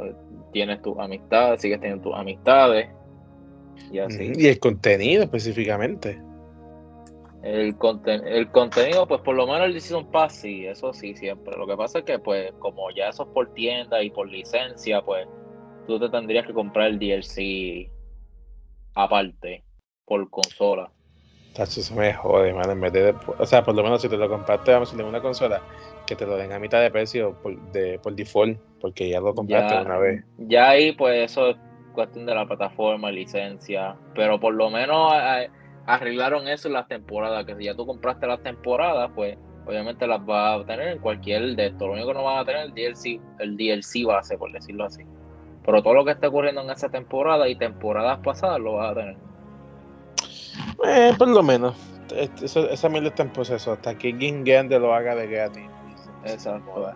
[0.52, 2.90] Tienes tus amistades, sigues teniendo tus amistades.
[3.90, 4.32] Y así.
[4.36, 6.20] Y el contenido específicamente.
[7.42, 11.54] El, el contenido, pues por lo menos el Season Pass, sí, eso sí, siempre.
[11.58, 15.02] Lo que pasa es que, pues, como ya eso es por tienda y por licencia,
[15.02, 15.26] pues
[15.86, 17.90] tú te tendrías que comprar el DLC
[18.94, 19.62] aparte
[20.06, 20.90] por consola.
[21.54, 22.70] Tacho, eso me jode, man.
[22.70, 25.20] En vez de, o sea, por lo menos si te lo compraste, vamos a una
[25.20, 25.62] consola,
[26.06, 29.34] que te lo den a mitad de precio por, de, por default, porque ya lo
[29.34, 30.24] compraste una vez.
[30.38, 31.56] Ya ahí, pues eso es
[31.94, 35.12] cuestión de la plataforma, licencia, pero por lo menos
[35.86, 40.24] arreglaron eso en las temporadas, que si ya tú compraste las temporadas, pues obviamente las
[40.24, 41.86] vas a tener en cualquier de esto.
[41.86, 45.02] Lo único que no vas a tener el DLC, el DLC base, por decirlo así.
[45.64, 48.94] Pero todo lo que está ocurriendo en esa temporada y temporadas pasadas lo vas a
[48.94, 49.16] tener.
[50.86, 51.74] Eh, por lo menos.
[52.42, 53.72] esa mierda está en proceso.
[53.72, 55.64] Hasta que Game lo haga de gratis.
[56.24, 56.92] Exacto.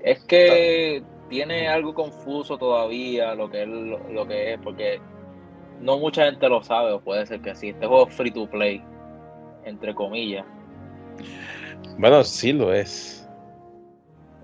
[0.00, 5.00] Es que tiene algo confuso todavía lo que es, lo, que es, porque
[5.80, 7.70] no mucha gente lo sabe, o puede ser que sí.
[7.70, 8.84] Este juego es free to play,
[9.64, 10.44] entre comillas.
[11.98, 13.22] Bueno, sí lo es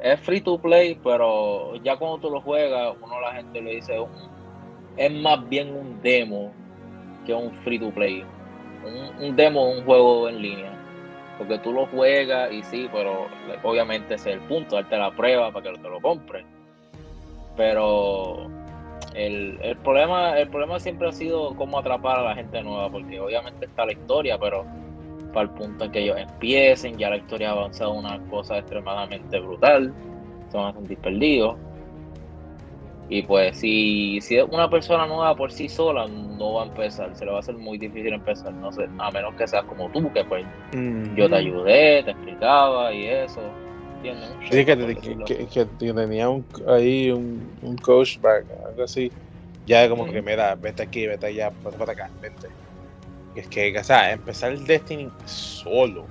[0.00, 3.96] es free to play, pero ya cuando tú lo juegas, uno la gente le dice,
[4.96, 6.52] es más bien un demo
[7.26, 8.24] que un free to play.
[9.20, 10.72] Un, demo un juego en línea.
[11.36, 13.26] Porque tú lo juegas y sí, pero
[13.62, 16.44] obviamente ese es el punto, darte la prueba para que te lo compres.
[17.58, 18.48] Pero
[19.14, 23.20] el, el, problema, el problema siempre ha sido cómo atrapar a la gente nueva, porque
[23.20, 24.64] obviamente está la historia, pero
[25.34, 29.40] para el punto en que ellos empiecen, ya la historia ha avanzado una cosa extremadamente
[29.40, 29.92] brutal,
[30.48, 31.56] se van a sentir perdidos.
[33.10, 37.16] Y pues si, si es una persona nueva por sí sola, no va a empezar,
[37.16, 39.88] se le va a hacer muy difícil empezar, no sé, a menos que seas como
[39.90, 40.46] tú, que pues
[41.16, 43.40] yo te ayudé, te explicaba y eso.
[43.98, 44.30] ¿Entiendes?
[44.50, 49.12] Sí, que, que, tenía un, ahí un, un coach back, algo así.
[49.66, 52.48] Ya como que, mira, vete aquí, vete allá, vete para acá, vete
[53.38, 56.06] es que, o sea, empezar el Destiny solo.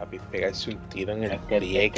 [0.00, 1.90] A pegarse un tiro en el pie,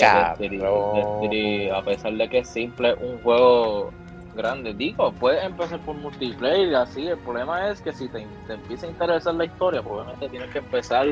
[1.70, 3.90] a pesar de que es simple, un juego
[4.34, 4.72] grande.
[4.72, 7.06] Digo, puedes empezar por multiplayer y así.
[7.06, 11.06] El problema es que si te, empieza a interesar la historia, probablemente tienes que empezar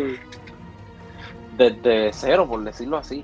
[1.58, 3.22] desde cero, por decirlo así.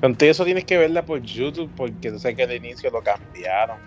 [0.00, 3.78] Contigo eso tienes que verla por YouTube porque tú sabes que al inicio lo cambiaron.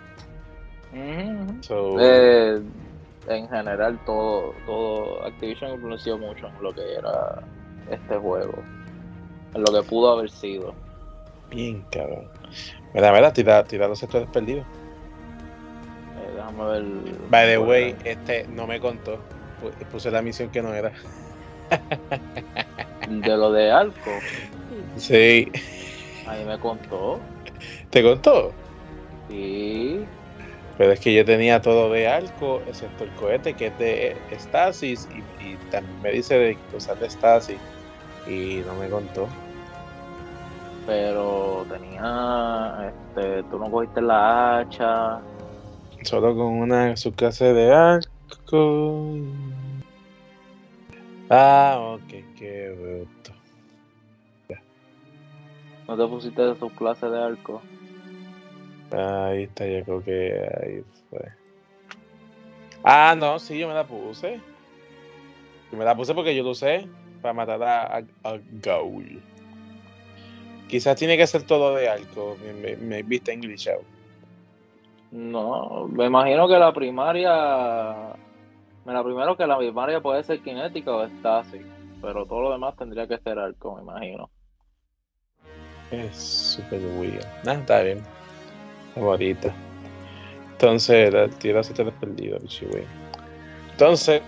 [2.00, 2.62] eh,
[3.28, 7.44] en general todo, todo Activision influenció mucho en lo que era
[7.90, 8.56] este juego,
[9.54, 10.74] en lo que pudo haber sido.
[11.50, 12.28] Bien, cabrón.
[12.94, 14.66] Mira, mira, tira, tira los sectores perdidos.
[16.18, 16.84] Eh, déjame ver.
[17.30, 19.20] By the way, este no me contó.
[19.92, 20.92] Puse la misión que no era.
[23.08, 24.12] de lo de Alco.
[24.98, 25.52] Sí.
[26.28, 27.20] Ahí me contó.
[27.90, 28.52] ¿Te contó?
[29.30, 30.06] Sí.
[30.78, 35.08] Pero es que yo tenía todo de arco, excepto el cohete que es de Stasis,
[35.40, 37.60] y, también me dice de cosas de Stasis,
[38.28, 39.28] y no me contó.
[40.88, 45.20] Pero tenía, este, tú no cogiste la hacha.
[46.02, 49.18] Solo con una su clase de arco.
[51.30, 53.06] Ah, ok, qué.
[55.92, 57.62] ¿No te pusiste su clase de arco?
[58.92, 61.20] Ahí está, yo creo que ahí fue.
[62.82, 64.40] Ah, no, sí, yo me la puse.
[65.70, 66.88] Yo me la puse porque yo lo usé
[67.22, 69.22] para matar a, a, Gaul.
[70.70, 72.38] Quizás tiene que ser todo de arco.
[72.62, 73.82] Me, me, viste glitchado.
[75.12, 78.14] No, me imagino que la primaria.
[78.86, 81.60] Me la primero que la primaria puede ser cinética o está así.
[82.02, 84.30] Pero todo lo demás tendría que ser arco, me imagino.
[85.92, 87.26] Es súper weird.
[87.44, 88.02] Nah, está bien.
[88.96, 89.54] Favorita.
[90.54, 92.84] Entonces, el tiro se te ha perdido, güey.
[93.72, 94.22] Entonces,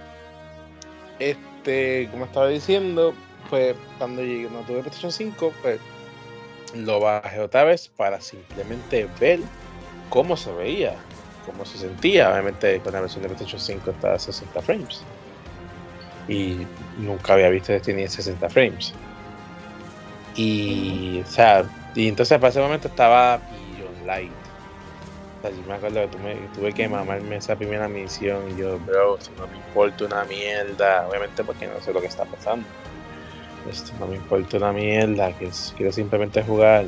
[1.19, 3.13] este, como estaba diciendo,
[3.49, 5.79] pues cuando llegué, no tuve PlayStation 5, pues
[6.75, 9.39] lo bajé otra vez para simplemente ver
[10.09, 10.95] cómo se veía,
[11.45, 12.31] cómo se sentía.
[12.31, 15.01] Obviamente con la versión de PlayStation 5 está a 60 frames.
[16.27, 16.65] Y
[16.97, 18.93] nunca había visto Destiny en 60 frames.
[20.35, 21.63] Y, o sea,
[21.95, 24.31] y entonces para ese momento estaba Beyond Light.
[25.39, 28.79] O sea, yo me acuerdo que tuve, tuve que mamarme esa primera misión y yo,
[28.79, 32.65] bro, si no me importa una mierda, obviamente porque no sé lo que está pasando.
[33.69, 36.85] Esto no me importa una mierda, que quiero simplemente jugar.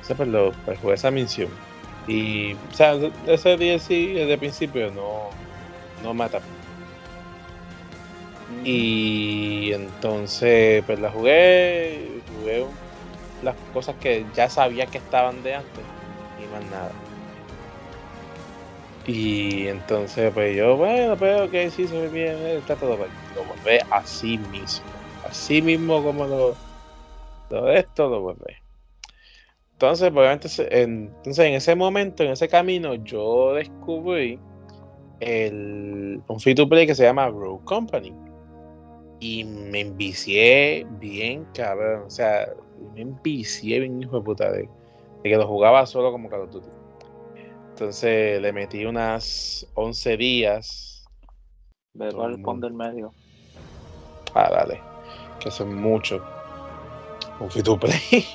[0.00, 1.48] O sea, pues, lo, pues jugué esa misión.
[2.06, 2.94] Y, o sea,
[3.26, 5.30] ese DLC desde el principio no,
[6.02, 6.40] no mata.
[8.64, 12.15] Y entonces, pues la jugué,
[12.46, 12.66] jugué
[13.42, 15.84] las cosas que ya sabía que estaban de antes
[16.42, 16.92] y más nada.
[19.06, 23.10] Y entonces, pues yo, bueno, pero que sí, se ve bien, está todo bien.
[23.36, 24.86] Lo volví así mismo.
[25.28, 26.56] Así mismo como lo,
[27.50, 28.54] lo esto, lo volví.
[29.72, 30.48] Entonces, obviamente,
[30.82, 34.40] en, entonces en ese momento, en ese camino, yo descubrí
[35.20, 38.25] el, un free to play que se llama Rogue Company.
[39.20, 42.04] Y me envicié bien, cabrón.
[42.06, 42.52] O sea,
[42.94, 44.68] me envicié bien, hijo de puta, de,
[45.22, 46.68] que lo jugaba solo como Call of Duty.
[47.70, 51.08] Entonces le metí unas 11 días.
[51.94, 53.14] Ve el pon del medio.
[54.34, 54.80] Ah, dale.
[55.40, 56.22] Que son muchos.
[57.40, 58.26] Un free to play.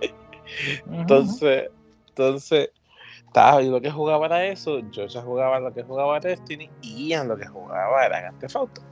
[0.90, 1.70] Entonces,
[2.08, 2.70] entonces,
[3.26, 7.08] estaba yo lo que jugaba era eso, yo ya jugaba lo que jugaba Destiny y
[7.08, 8.82] Ian lo que jugaba era Grand Theft Auto.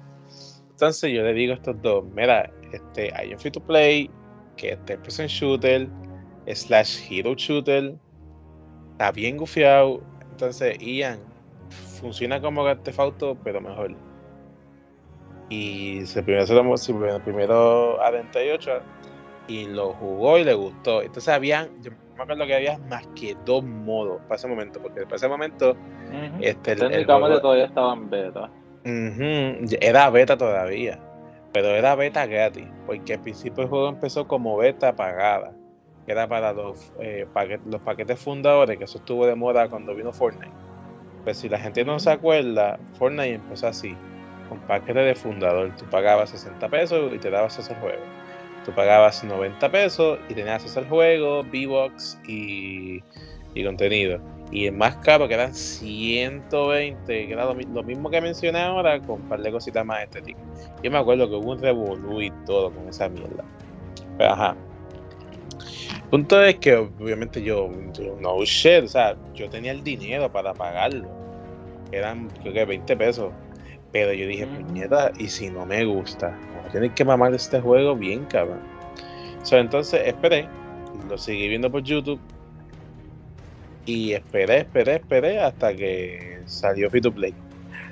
[0.81, 4.09] Entonces yo le digo a estos dos, mira, este, hay un free to play
[4.57, 5.87] que este person shooter
[6.47, 7.95] slash hero shooter
[8.93, 10.01] está bien gufiado.
[10.31, 11.19] Entonces Ian
[12.01, 13.95] funciona como Auto pero mejor.
[15.51, 18.81] Y se primero, se lo, primero a 38
[19.49, 21.03] y lo jugó y le gustó.
[21.03, 25.03] Entonces habían, yo me acuerdo que había más que dos modos para ese momento, porque
[25.03, 25.77] para ese momento
[26.41, 28.51] este, técnicamente todavía estaba en beta.
[28.85, 30.99] Era beta todavía,
[31.53, 35.53] pero era beta gratis, porque al principio el juego empezó como beta pagada,
[36.07, 39.95] que era para los, eh, paquetes, los paquetes fundadores, que eso estuvo de moda cuando
[39.95, 40.53] vino Fortnite.
[41.25, 43.95] Pues si la gente no se acuerda, Fortnite empezó así,
[44.49, 48.03] con paquete de fundador, tú pagabas 60 pesos y te dabas ese juego
[48.65, 53.03] Tú pagabas 90 pesos y tenías acceso al juego, V-Box y,
[53.65, 54.21] contenido.
[54.53, 59.23] Y el más caro, que eran 120, que era lo, mismo que mencioné ahora, con
[59.23, 60.43] un par de cositas más estéticas.
[60.83, 63.45] Yo me acuerdo que hubo un revolú y todo con esa mierda.
[64.19, 64.57] Pero ajá.
[65.95, 67.71] El punto es que obviamente yo,
[68.21, 71.09] no shit, o sea, yo tenía el dinero para pagarlo.
[71.93, 73.33] Eran creo que 20 pesos.
[73.93, 76.37] Pero yo dije, puñeta, ¿y si no me gusta?
[76.71, 78.61] Tienes que mamar este juego bien, cabrón.
[79.51, 80.49] entonces esperé,
[81.09, 82.21] lo seguí viendo por YouTube.
[83.91, 87.35] Y esperé, esperé, esperé hasta que salió Free to Play.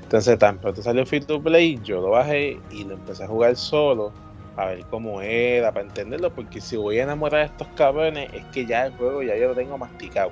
[0.01, 3.57] Entonces, tan pronto salió Free to Play, yo lo bajé y lo empecé a jugar
[3.57, 4.13] solo.
[4.57, 6.33] A ver cómo era, para entenderlo.
[6.33, 9.49] Porque si voy a enamorar a estos cabrones, es que ya el juego ya yo
[9.49, 10.31] lo tengo masticado.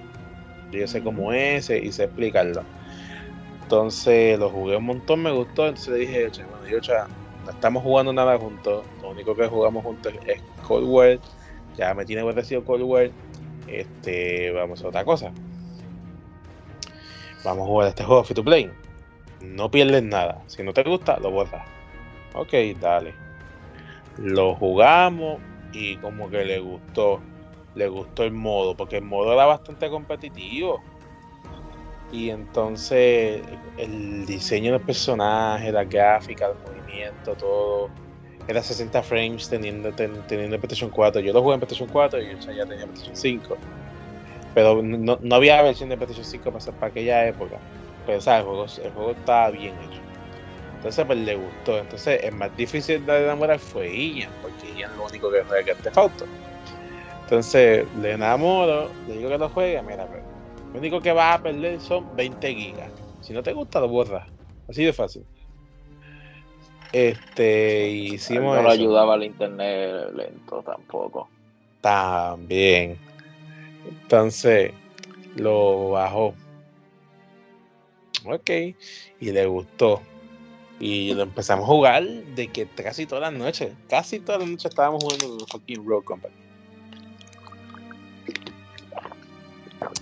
[0.70, 2.62] Yo sé cómo es y sé explicarlo.
[3.62, 5.66] Entonces lo jugué un montón, me gustó.
[5.66, 7.08] Entonces le dije, bueno, yo ya
[7.44, 8.86] no estamos jugando nada juntos.
[9.02, 11.18] Lo único que jugamos juntos es Cold War.
[11.76, 13.10] Ya me tiene parecido Cold War.
[13.66, 15.32] Este, vamos a otra cosa.
[17.46, 18.68] Vamos a jugar este juego free to play.
[19.40, 20.42] No pierdes nada.
[20.48, 21.64] Si no te gusta, lo borras.
[22.34, 23.14] Ok, dale.
[24.18, 25.38] Lo jugamos
[25.72, 27.20] y como que le gustó.
[27.76, 30.82] Le gustó el modo, porque el modo era bastante competitivo.
[32.10, 33.42] Y entonces
[33.76, 37.90] el diseño del personaje, la gráfica, el movimiento, todo.
[38.48, 41.20] Era 60 frames teniendo, teniendo PlayStation 4.
[41.20, 43.56] Yo lo jugué en PlayStation 4 y yo ya tenía PlayStation 5.
[44.56, 47.58] Pero no, no había versión de PlayStation 5 para, para aquella época.
[48.06, 48.40] Pero, ¿sabes?
[48.40, 50.00] El juego, el juego estaba bien hecho.
[50.76, 51.76] Entonces, pues le gustó.
[51.76, 55.62] Entonces, el más difícil de enamorar fue Ian, porque Ian es lo único que juega
[55.62, 56.24] que este Auto.
[57.24, 59.82] Entonces, le enamoro, le digo que lo juegue.
[59.82, 62.90] Mira, pero pues, lo único que vas a perder son 20 gigas.
[63.20, 64.26] Si no te gusta, lo borras.
[64.70, 65.22] Así de fácil.
[66.92, 68.56] Este, hicimos.
[68.56, 71.28] No lo ayudaba el internet lento tampoco.
[71.82, 72.96] También.
[73.88, 74.72] Entonces,
[75.36, 76.34] lo bajó.
[78.24, 78.50] ok,
[79.20, 80.02] y le gustó.
[80.78, 84.66] Y lo empezamos a jugar de que casi todas las noches, casi todas las noches
[84.66, 86.34] estábamos jugando fucking Road Company.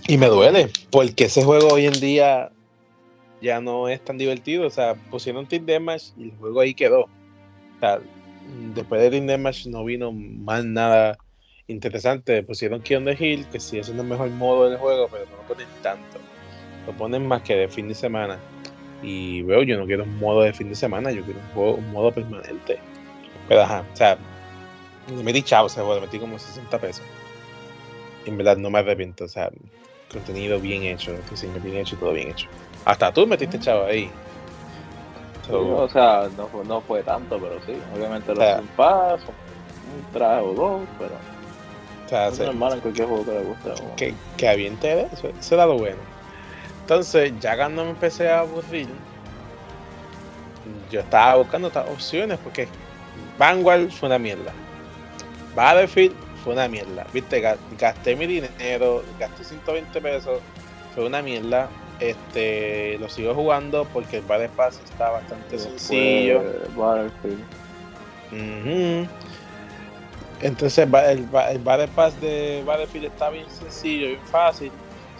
[0.07, 2.51] Y me duele, porque ese juego hoy en día
[3.41, 4.67] ya no es tan divertido.
[4.67, 7.03] O sea, pusieron Team Deathmatch y el juego ahí quedó.
[7.03, 7.99] O sea,
[8.73, 11.17] después de Team Deathmatch no vino más nada
[11.67, 12.43] interesante.
[12.43, 15.37] Pusieron Kill on the Hill, que sí es el mejor modo del juego, pero no
[15.37, 16.19] lo ponen tanto.
[16.85, 18.39] Lo ponen más que de fin de semana.
[19.01, 21.73] Y veo, yo no quiero un modo de fin de semana, yo quiero un, juego,
[21.75, 22.79] un modo permanente.
[23.47, 24.17] Pero ajá, o sea,
[25.15, 27.03] me metí chavo ese juego, metí como 60 pesos.
[28.25, 29.51] Y en verdad no me arrepiento, o sea,
[30.11, 32.47] contenido bien hecho, diseño bien hecho, todo bien hecho.
[32.85, 34.09] Hasta tú metiste chavo ahí.
[35.47, 40.11] So, o sea, no, no, fue tanto, pero sí, obviamente lo hace un paso, un
[40.11, 41.34] traje o dos, pero.
[42.05, 43.73] O sea, es normal en cualquier juego que le guste.
[43.95, 45.97] Que, que aviente eso, eso era lo bueno.
[46.81, 48.87] Entonces, ya cuando me empecé a aburrir,
[50.91, 52.67] yo estaba buscando otras opciones porque
[53.39, 54.53] Vanguard fue una mierda.
[55.55, 57.07] Battlefield fue una mierda.
[57.11, 57.41] Viste,
[57.79, 60.39] gasté mi dinero, gasté 120 pesos,
[60.93, 61.69] fue una mierda.
[61.99, 66.43] Este, lo sigo jugando porque el Battle Pass está bastante sencillo.
[66.75, 67.43] Battlefield.
[70.41, 74.71] Entonces, el, el, el Battle Pass de Battlefield está bien sencillo, bien fácil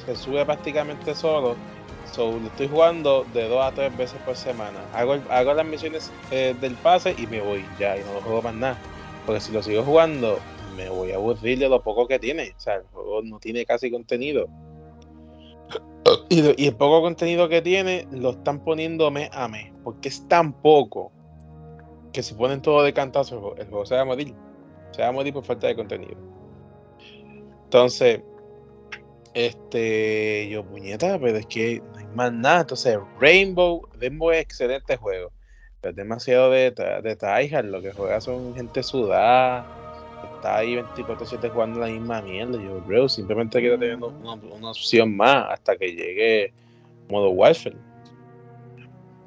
[0.06, 1.56] se sube prácticamente solo.
[2.12, 4.80] So, lo estoy jugando de dos a tres veces por semana.
[4.94, 8.42] Hago, hago las misiones eh, del pase y me voy ya, y no lo juego
[8.42, 8.78] más nada.
[9.26, 10.40] Porque si lo sigo jugando,
[10.78, 12.54] me voy a aburrir de lo poco que tiene.
[12.56, 14.48] O sea, el juego no tiene casi contenido.
[16.30, 19.74] Y, y el poco contenido que tiene lo están poniendo mes a mes.
[19.84, 21.12] Porque es tan poco
[22.14, 23.56] que se ponen todo de cantazo.
[23.58, 24.34] El juego se va a morir.
[24.96, 26.16] Se va a morir por falta de contenido.
[27.66, 28.22] Entonces,
[29.34, 32.62] este, yo, puñeta, pero es que no hay más nada.
[32.62, 35.34] Entonces, Rainbow, Rainbow es excelente juego.
[35.82, 37.64] Pero es demasiado de, de.
[37.64, 39.68] Lo que juega son gente sudada.
[40.36, 42.58] Está ahí 24-7 jugando la misma mierda.
[42.64, 46.54] Yo, bro, simplemente quiero tener una, una, opción más hasta que llegue
[47.10, 47.76] modo Warfare.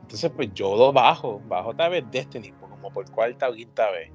[0.00, 1.42] Entonces, pues yo lo bajo.
[1.46, 4.10] Bajo otra vez Destiny, como por cuarta o quinta vez.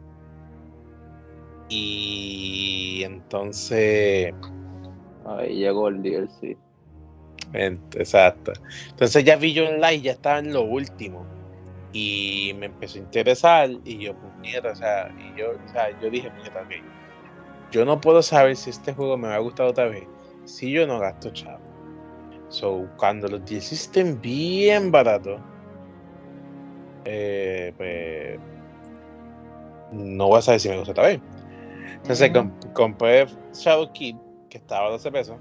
[1.70, 4.34] Y entonces
[5.26, 6.58] Ahí llegó el DLC.
[7.54, 8.54] Exacto.
[8.90, 11.26] Entonces ya vi yo en live, ya estaba en lo último.
[11.94, 13.70] Y me empezó a interesar.
[13.86, 16.72] Y yo, puñeta, o sea, y yo, o sea, yo dije, puñeta, ok.
[17.72, 20.04] Yo no puedo saber si este juego me va a gustar otra vez.
[20.46, 21.60] Si yo no gasto chavo.
[22.50, 25.40] So, cuando los DLC estén bien baratos,
[27.06, 28.40] eh, pues
[29.92, 31.20] no voy a saber si me gusta otra vez.
[31.96, 32.32] Entonces
[32.74, 34.16] compré Shadow Kid
[34.50, 35.38] que estaba a 12 pesos.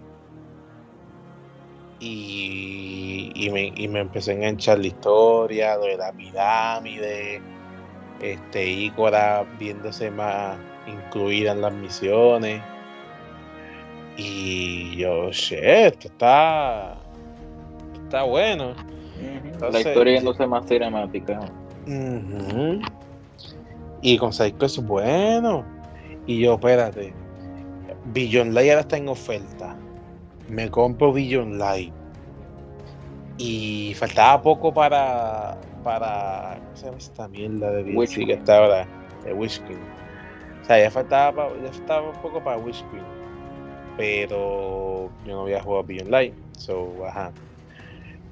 [2.01, 7.41] Y, y, me, y me empecé a enganchar la historia, lo de la pirámide,
[8.21, 12.63] este, Ícora viéndose más incluida en las misiones.
[14.17, 16.97] Y yo, shit, esto está,
[18.05, 18.75] está bueno.
[19.45, 21.41] Entonces, la historia yéndose más cinemática.
[21.87, 22.93] Uh -huh.
[24.01, 25.65] Y con Psycho es bueno.
[26.27, 27.13] Y yo, espérate,
[28.07, 29.77] Billion Light ahora está en oferta.
[30.49, 31.93] Me compro Billion Light.
[33.39, 35.59] Y faltaba poco para.
[35.83, 36.59] para.
[36.63, 38.87] ¿Cómo se llama esta mierda de DLC que está ahora?
[39.25, 39.81] De Queen.
[40.63, 43.05] O sea, ya faltaba, ya faltaba un poco para Queen.
[43.97, 46.35] Pero yo no había jugado Billion Light.
[46.59, 47.33] So, ajá.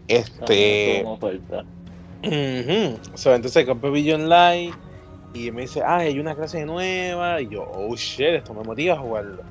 [0.09, 1.05] Este.
[1.05, 1.17] Uh
[2.23, 2.99] -huh.
[3.15, 4.75] so, entonces compré Billion Light.
[5.33, 7.41] Y me dice, ah, hay una clase nueva.
[7.41, 9.43] Y yo, oh shit, esto me motiva a jugarlo.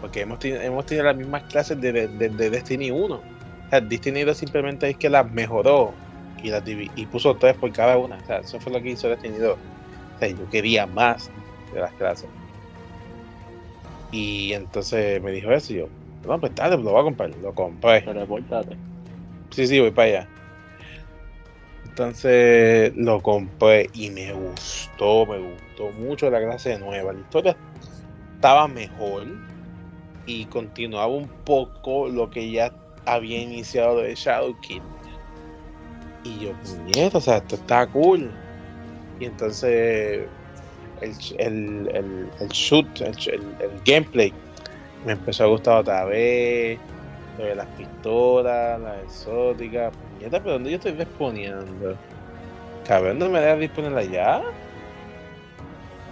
[0.00, 3.14] Porque hemos, hemos tenido las mismas clases de, de, de, Destiny 1.
[3.14, 3.20] O
[3.70, 5.92] sea, Destiny 2 simplemente es que las mejoró
[6.42, 8.16] y, las y puso tres por cada una.
[8.16, 9.52] O sea, eso fue lo que hizo Destiny 2.
[9.52, 11.30] O sea, yo quería más
[11.72, 12.28] de las clases.
[14.10, 15.88] Y entonces me dijo eso y yo,
[16.26, 17.30] no, pues dale, lo voy a comprar.
[17.42, 18.02] Lo compré.
[18.02, 18.76] Teleportate.
[19.50, 20.28] Sí, sí, voy para allá.
[21.92, 27.12] Entonces lo compré y me gustó, me gustó mucho la clase nueva.
[27.12, 27.54] La historia
[28.36, 29.26] estaba mejor
[30.24, 32.72] y continuaba un poco lo que ya
[33.04, 34.80] había iniciado de Shadow Kid.
[36.24, 38.30] Y yo, puñeta, o sea, esto está cool.
[39.20, 40.26] Y entonces
[41.02, 43.14] el, el, el, el shoot, el,
[43.60, 44.32] el, gameplay,
[45.04, 46.78] me empezó a gustar otra vez.
[47.36, 49.92] Lo de las pistolas, las exóticas.
[50.22, 51.96] Puñeta, pero ¿dónde yo estoy disponiendo?
[52.86, 54.42] Cabrón, ¿no me dejas disponerla allá?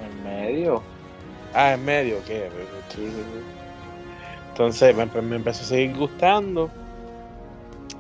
[0.05, 0.83] En medio.
[1.55, 2.49] Ah, en medio, ¿qué?
[4.49, 6.69] Entonces me, me, empezó a seguir gustando.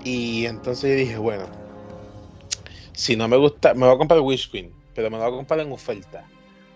[0.02, 1.44] Y entonces yo dije, bueno,
[2.92, 5.36] si no me gusta, me voy a comprar Wish Queen, pero me lo voy a
[5.36, 6.24] comprar en oferta.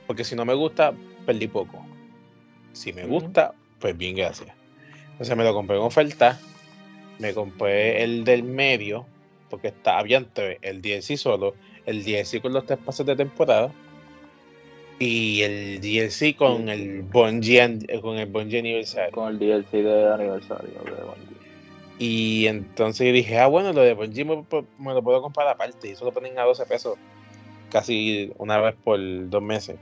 [0.06, 0.92] Porque si no me gusta,
[1.26, 1.84] perdí poco.
[2.72, 4.52] Si me gusta, pues bien, gracias.
[5.10, 6.38] Entonces me lo compré en oferta.
[7.18, 9.06] Me compré el del medio,
[9.54, 11.54] porque está, habían tres, el DLC solo,
[11.86, 13.70] el DLC con los tres pases de temporada
[14.98, 19.12] y el DLC con el Bungie con el Bungie aniversario.
[19.12, 21.34] Con el DLC de aniversario de Bungie.
[22.00, 24.44] Y entonces dije, ah, bueno, lo de Bungie me,
[24.92, 25.88] lo puedo comprar aparte.
[25.88, 26.98] Y eso lo ponen a 12 pesos
[27.70, 28.98] casi una vez por
[29.28, 29.76] dos meses.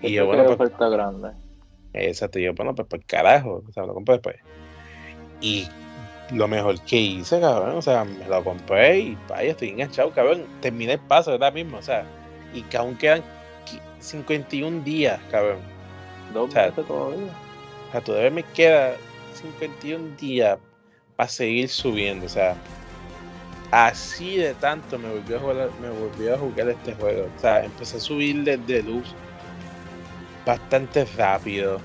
[0.00, 1.32] Y yo, bueno, pues, grande.
[1.92, 4.36] Exacto, yo, bueno, pues por carajo, o sea, lo compré después.
[5.42, 5.66] Y
[6.32, 10.44] lo mejor que hice, cabrón, o sea, me lo compré y vaya, estoy enganchado, cabrón.
[10.60, 12.04] Terminé el paso ahora mismo, o sea,
[12.52, 13.22] y que aún quedan
[14.00, 15.58] 51 días, cabrón.
[16.34, 17.26] O sea, todavía.
[17.88, 18.94] O sea, todavía me queda
[19.34, 20.58] 51 días
[21.16, 22.54] para seguir subiendo, o sea,
[23.70, 27.28] así de tanto me volvió a jugar, me volvió a jugar este juego.
[27.36, 29.14] O sea, empecé a subir desde luz
[30.46, 31.80] bastante rápido.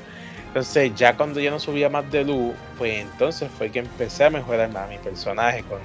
[0.55, 4.29] Entonces, ya cuando ya no subía más de luz, pues entonces fue que empecé a
[4.29, 5.81] mejorar más mi personaje con,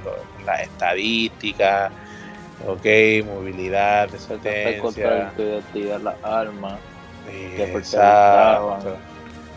[0.46, 1.90] las estadísticas,
[2.64, 2.86] ok,
[3.26, 5.32] movilidad, resistencia.
[5.72, 6.78] tirar las armas.
[7.28, 8.96] exacto.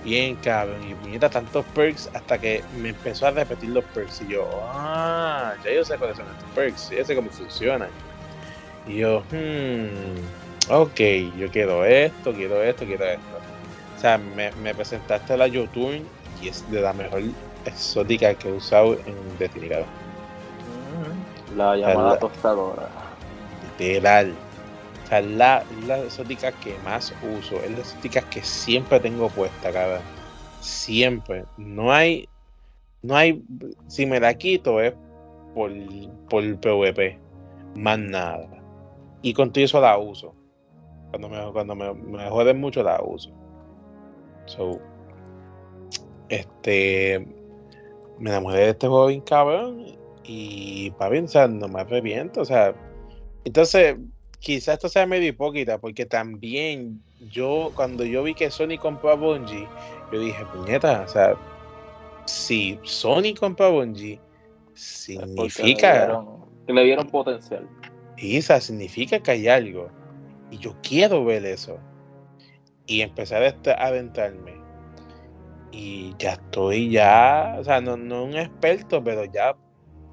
[0.03, 0.83] Bien, cabrón.
[0.83, 4.23] Y puñeta tantos perks hasta que me empezó a repetir los perks.
[4.23, 6.89] Y yo, ah, ya yo sé cuáles son estos perks.
[6.89, 7.89] Ya sé cómo funcionan.
[8.87, 10.99] Y yo, hmm, ok,
[11.37, 13.32] yo quiero esto, quiero esto, quiero esto
[14.03, 16.05] sea, me, presentaste la YouTube
[16.41, 17.21] y es de la mejor
[17.65, 19.69] exótica que he usado en Destiny,
[21.55, 22.89] La llamada tostadora.
[23.79, 24.33] Literal.
[25.03, 29.71] O sea, la, la exótica que más uso, es la exótica que siempre tengo puesta,
[29.71, 30.01] cara.
[30.59, 31.45] Siempre.
[31.57, 32.27] No hay.
[33.03, 33.41] No hay.
[33.87, 34.93] Si me la quito es
[35.55, 35.71] por,
[36.29, 37.17] por PvP.
[37.75, 38.49] Más nada.
[39.21, 40.35] Y con todo eso la uso.
[41.09, 43.31] Cuando me, cuando me, me joden mucho la uso.
[44.45, 44.79] So,
[46.29, 47.25] este,
[48.19, 49.85] me enamoré de este juego bien cabrón
[50.23, 52.73] y para bien, o sea, no me arrepiento, o sea,
[53.43, 53.97] entonces
[54.39, 59.15] quizás esto sea medio hipócrita porque también yo, cuando yo vi que Sony compró a
[59.15, 59.67] Bungie,
[60.11, 61.35] yo dije, puñeta, o sea,
[62.25, 64.19] si Sony compró a Bungie,
[64.73, 66.23] significa...
[66.65, 67.67] Que le dieron potencial.
[68.17, 69.89] Y esa significa que hay algo.
[70.49, 71.77] Y yo quiero ver eso
[72.87, 74.53] y empezar a adentrarme.
[75.71, 79.55] Y ya estoy ya, o sea, no, no un experto, pero ya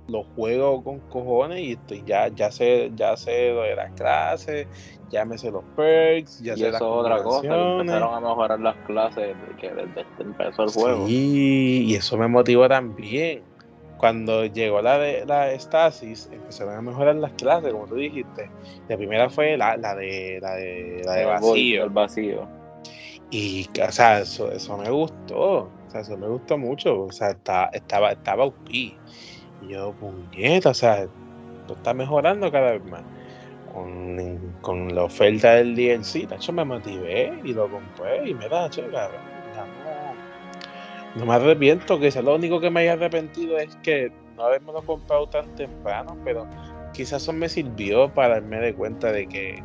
[0.08, 4.66] lo juego con cojones y estoy ya, ya sé, ya sé lo de las clases,
[5.10, 8.60] ya me sé los perks, ya y sé eso es otra cosa, empezaron a mejorar
[8.60, 11.06] las clases que desde que empezó el juego.
[11.06, 13.42] Sí, y eso me motivó también.
[13.98, 18.50] Cuando llegó la de la Stasis, empezaron a mejorar las clases, como tú dijiste.
[18.88, 21.84] La primera fue la, la de la de, la de vacío.
[21.84, 22.59] El vacío
[23.30, 25.70] y, o sea, eso, eso me gustó.
[25.86, 27.02] O sea, eso me gustó mucho.
[27.02, 28.96] O sea, estaba, estaba, estaba Y
[29.68, 33.02] yo, puñeta, o sea, esto está mejorando cada vez más.
[33.72, 38.68] Con, con la oferta del DLC, hecho me motivé y lo compré y me da,
[38.68, 38.90] chévere.
[41.14, 44.42] No, no me arrepiento, que es lo único que me haya arrepentido es que no
[44.42, 46.48] haberme comprado tan temprano, pero
[46.92, 49.62] quizás eso me sirvió para darme de cuenta de que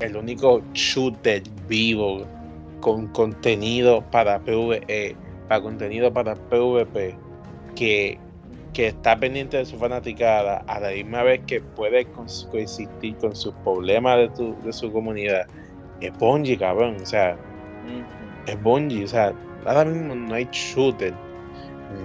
[0.00, 2.26] el único shooter vivo
[2.84, 5.16] con contenido para PvE,
[5.48, 7.16] para contenido para PvP,
[7.74, 8.18] que,
[8.74, 12.06] que está pendiente de su fanaticada, a la misma vez que puede
[12.50, 15.46] coexistir con sus problemas de, tu, de su comunidad,
[16.02, 16.98] es Bungie, cabrón.
[17.02, 17.38] O sea,
[18.46, 19.04] es Bungie.
[19.04, 19.32] O sea,
[19.64, 21.14] ahora mismo no hay shooter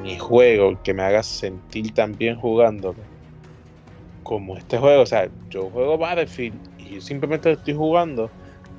[0.02, 2.96] ni juego que me haga sentir tan bien jugando
[4.24, 5.02] como este juego.
[5.02, 8.30] O sea, yo juego Battlefield y yo simplemente estoy jugando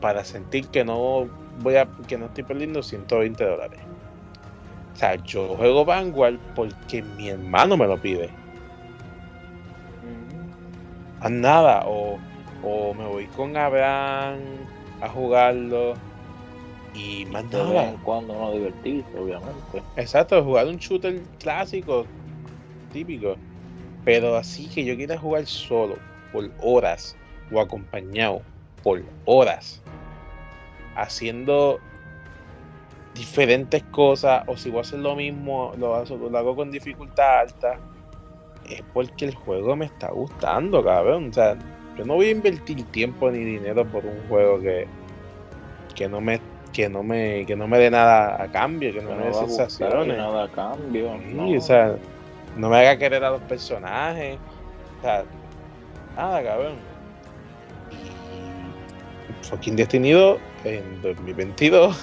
[0.00, 1.28] para sentir que no
[1.60, 3.80] voy a que no estoy perdiendo 120 dólares.
[4.94, 8.30] O sea, yo juego Vanguard porque mi hermano me lo pide.
[11.20, 12.18] A nada, o,
[12.62, 14.38] o me voy con Abraham
[15.00, 15.94] a jugarlo
[16.94, 17.94] y más nada.
[18.02, 19.82] cuando no divertirse, obviamente.
[19.96, 22.06] Exacto, jugar un shooter clásico,
[22.92, 23.36] típico.
[24.04, 25.96] Pero así que yo quiera jugar solo,
[26.32, 27.16] por horas,
[27.52, 28.40] o acompañado,
[28.82, 29.82] por horas
[30.96, 31.80] haciendo
[33.14, 37.78] diferentes cosas o si voy a hacer lo mismo, lo, hago con dificultad alta,
[38.68, 41.30] es porque el juego me está gustando, cabrón.
[41.30, 41.56] O sea,
[41.96, 44.86] yo no voy a invertir tiempo ni dinero por un juego que,
[45.94, 46.40] que no me
[46.72, 50.16] que no me que no me dé nada a cambio, que no, me dé sensaciones.
[50.16, 51.18] Nada a cambio.
[51.32, 51.50] no.
[51.50, 51.96] o sea,
[52.56, 54.38] no me haga querer a los personajes.
[54.98, 55.24] O sea,
[56.16, 56.74] nada, cabrón.
[59.42, 61.96] fucking Destiny 2 en 2022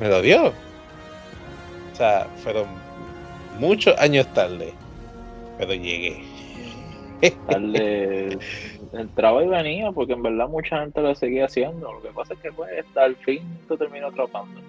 [0.00, 0.48] me lo dio.
[0.48, 2.66] O sea, fueron
[3.58, 4.72] muchos años tarde,
[5.58, 6.22] pero llegué.
[7.48, 8.38] Tarde
[8.92, 11.92] entraba y venía, porque en verdad mucha gente lo seguía haciendo.
[11.92, 14.60] Lo que pasa es que pues al fin tú terminó atrapando.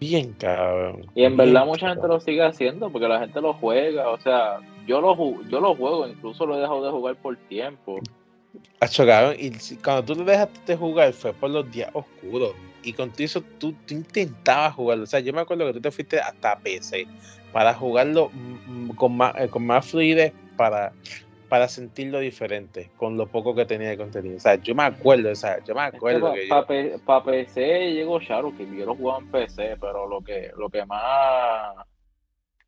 [0.00, 1.06] Bien cabrón.
[1.14, 1.96] Y en verdad mucha cabrón.
[1.96, 4.08] gente lo sigue haciendo porque la gente lo juega.
[4.08, 5.14] O sea, yo lo,
[5.48, 7.98] yo lo juego, incluso lo he dejado de jugar por tiempo.
[9.38, 12.52] Y cuando tú lo dejaste de jugar fue por los días oscuros.
[12.82, 15.04] Y con todo eso tú, tú intentabas jugarlo.
[15.04, 17.06] O sea, yo me acuerdo que tú te fuiste hasta PC
[17.52, 20.92] para jugarlo mm, mm, con más, eh, con más fluidez para,
[21.48, 24.36] para sentirlo diferente con lo poco que tenía de contenido.
[24.36, 28.20] O sea, yo me acuerdo, o sea, yo me acuerdo que yo, Para PC llegó
[28.20, 31.74] Shadow, que yo lo jugaba en PC, pero lo que, lo que más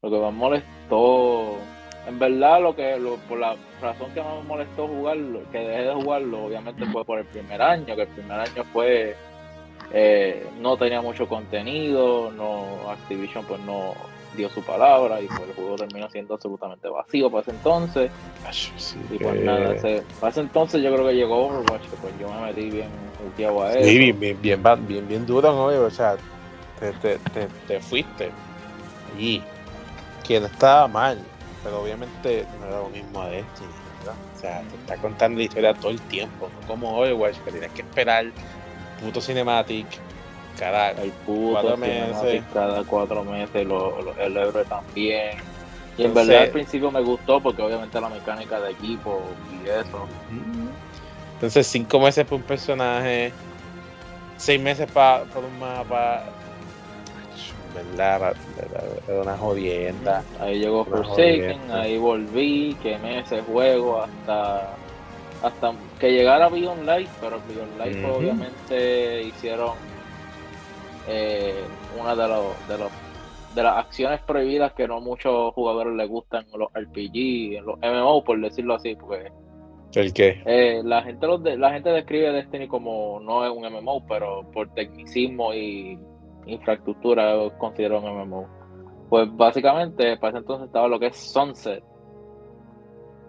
[0.02, 1.58] lo que más molestó,
[2.10, 5.94] en verdad lo que lo- por la razón que me molestó jugarlo, que dejé de
[5.94, 9.16] jugarlo, obviamente fue por el primer año, que el primer año fue
[9.92, 13.94] eh, no tenía mucho contenido, no Activision pues no
[14.36, 18.12] dio su palabra y pues el juego terminó siendo absolutamente vacío para ese entonces.
[18.44, 21.88] Acho, sí, Y que- pues nada, ese- para ese entonces yo creo que llegó Overwatch,
[21.90, 22.90] que pues yo me metí bien
[23.38, 23.84] a eso.
[23.88, 25.64] Sí, bien, bien, bien, bien, bien duro, ¿no?
[25.84, 26.16] O sea,
[26.78, 28.30] te, te, te, te fuiste.
[29.18, 29.42] Y
[30.26, 31.18] que no estaba mal,
[31.62, 34.14] pero obviamente no era lo mismo a Destiny, ¿verdad?
[34.34, 37.72] O sea, te está contando la historia todo el tiempo, no como Overwatch, que tienes
[37.72, 38.26] que esperar
[39.00, 39.86] puto cinematic
[40.58, 42.44] cada el puto Cuatro meses.
[42.52, 45.38] cada cuatro meses, lo- lo- el héroe también.
[45.96, 50.06] Y en verdad al principio me gustó porque obviamente la mecánica de equipo y eso.
[51.34, 53.32] Entonces, cinco meses por un personaje,
[54.36, 56.22] seis meses pa- por un mapa.
[57.74, 58.34] ¿Verdad?
[58.56, 60.24] Era- Era una jodienda.
[60.38, 64.76] Ahí llegó Forsaken, ahí volví, quemé ese juego hasta
[65.42, 69.78] hasta que llegara Beyond Light, pero Beyond Light obviamente hicieron
[71.06, 72.92] eh, una de los, de los
[73.54, 77.78] de las acciones prohibidas que no muchos jugadores les gustan en los RPG, en los
[77.80, 79.32] MMO por decirlo así, porque
[79.94, 80.40] ¿El qué?
[80.46, 84.48] eh, la gente los de- la gente describe Destiny como no es un MMO, pero
[84.52, 85.98] por tecnicismo y
[86.46, 88.48] infraestructura lo considero un MMO.
[89.08, 91.82] Pues básicamente para ese entonces estaba lo que es Sunset.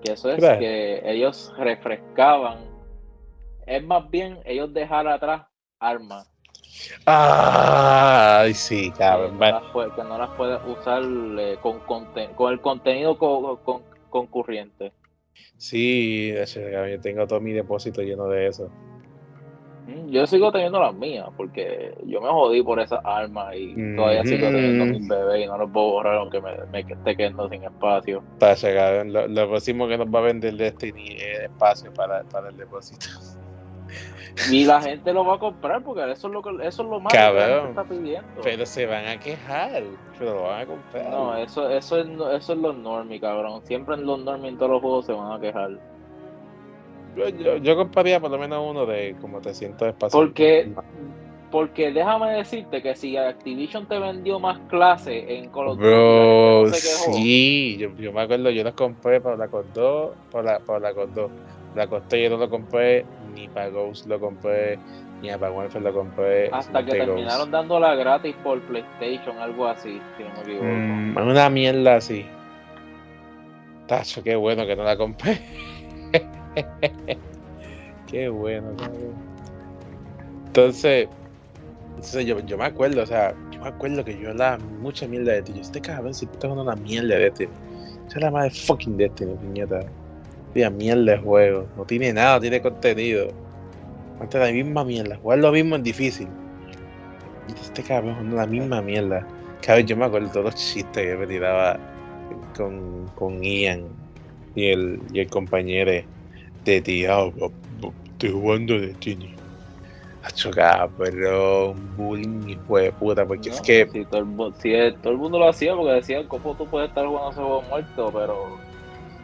[0.03, 0.59] Que eso es Claro.
[0.59, 2.59] que ellos refrescaban.
[3.65, 5.43] Es más bien ellos dejar atrás
[5.79, 6.27] armas.
[7.05, 9.33] Ay, sí, que, cabrón.
[9.33, 13.17] no Bueno, las puede- que no las puedes usar eh, con, conten- con el contenido
[13.17, 14.91] co- con- concurriente.
[15.57, 18.69] Sí, yo tengo todo mi depósito lleno de eso.
[20.07, 24.47] Yo sigo teniendo las mías porque yo me jodí por esas armas y todavía sigo
[24.47, 28.23] teniendo mis bebés y no los puedo borrar aunque me, me esté quedando sin espacio.
[28.37, 29.11] Tacha, cabrón.
[29.11, 33.07] Lo, lo próximo que nos va a vender Destiny es espacio para, para el depósito.
[34.49, 36.99] Y la gente lo va a comprar porque eso es lo que eso es lo
[36.99, 38.41] más que la gente está pidiendo.
[38.41, 39.83] Pero se van a quejar,
[40.17, 41.09] pero lo van a comprar.
[41.09, 43.61] No, eso, eso es eso es los normies, cabrón.
[43.65, 45.71] Siempre en los normies en todos los juegos se van a quejar.
[47.15, 50.11] Yo, yo, compraría por lo menos uno de como 300 espacios.
[50.11, 50.71] Porque
[51.51, 56.67] porque déjame decirte que si Activision te vendió más clases en Call of Duty, Bro,
[56.67, 60.59] no sí, yo, yo me acuerdo, yo los compré para la COD 2, para la,
[60.59, 61.31] para la 2.
[61.75, 64.77] La coste yo no lo compré, ni para Ghost lo compré,
[65.21, 66.49] ni para Warfare lo compré.
[66.51, 67.51] Hasta que terminaron Ghost.
[67.51, 70.65] dándola gratis por PlayStation, algo así, si no me equivoco.
[70.65, 72.25] Mm, una mierda así.
[73.87, 75.39] Tacho, qué bueno que no la compré.
[78.07, 78.69] qué bueno.
[80.47, 81.07] Entonces,
[81.89, 85.33] entonces yo, yo me acuerdo, o sea, yo me acuerdo que yo hablaba mucha mierda
[85.33, 85.53] de ti.
[85.53, 87.51] Yo, este cabrón, si tú estás jugando una mierda de Destiny.
[88.07, 89.81] Esa es la madre fucking Destiny, piñeta.
[90.53, 91.67] Tía, mierda de juego.
[91.77, 93.29] No tiene nada, no tiene contenido.
[94.19, 95.15] Antes la misma mierda.
[95.17, 96.27] Jugar lo mismo en difícil.
[97.47, 99.25] Este cabrón jugando la misma mierda.
[99.65, 101.79] Cabrón, yo me acuerdo de todos los chistes que me tiraba
[102.57, 103.83] con, con Ian
[104.55, 105.91] y el, y el compañero
[106.65, 107.33] de tío.
[108.13, 109.33] Estoy jugando Destiny.
[110.23, 114.95] Hacho, cabrón, bullying y de puta, porque es No, que si todo, el, si el-
[114.97, 118.11] todo el mundo lo hacía porque decían cómo tú puedes estar jugando ese juego muerto,
[118.13, 118.57] pero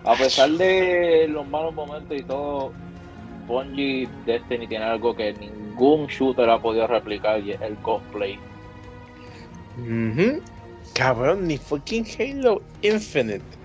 [0.03, 2.71] a pesar de los malos momentos y todo,
[3.47, 8.39] Bungie Destiny tiene algo que ningún shooter ha podido replicar y es el cosplay.
[10.95, 13.56] Cabrón, ni fucking Halo Infinite.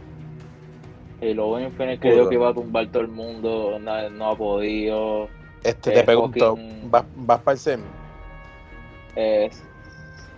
[1.23, 2.19] Halo Infinite que Joder.
[2.19, 5.29] dijo que iba a tumbar todo el mundo, na- no ha podido.
[5.63, 6.59] Este, Eh, te pregunto,
[6.91, 7.81] ¿vas, vas para el SEM?
[9.15, 9.63] Es-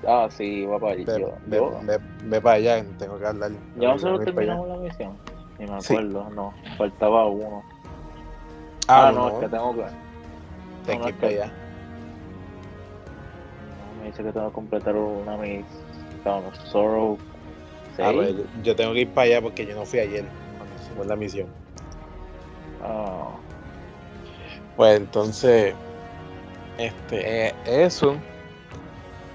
[0.07, 1.05] ah, sí, va para allí.
[1.07, 3.51] Ve, ve- ve- ve para allá, tengo que hablar.
[3.77, 4.35] ya nosotros para allá.
[4.35, 5.19] terminamos la misión.
[5.59, 5.95] Ni me Sí.
[5.95, 7.63] acuerdo, no, faltaba uno.
[8.87, 9.29] Ah, Ah, no, no.
[9.29, 9.85] es que tengo que.
[10.85, 11.53] Tengo que ir para allá.
[13.99, 15.65] Me dice que tengo que completar una mis
[16.71, 17.17] Sorrow.
[17.99, 20.25] A ver, yo tengo que ir para allá porque yo no fui ayer
[20.95, 21.47] cuando hicimos la misión.
[22.83, 23.31] Ah.
[24.77, 25.75] Pues entonces,
[26.79, 28.17] este, eh, eso.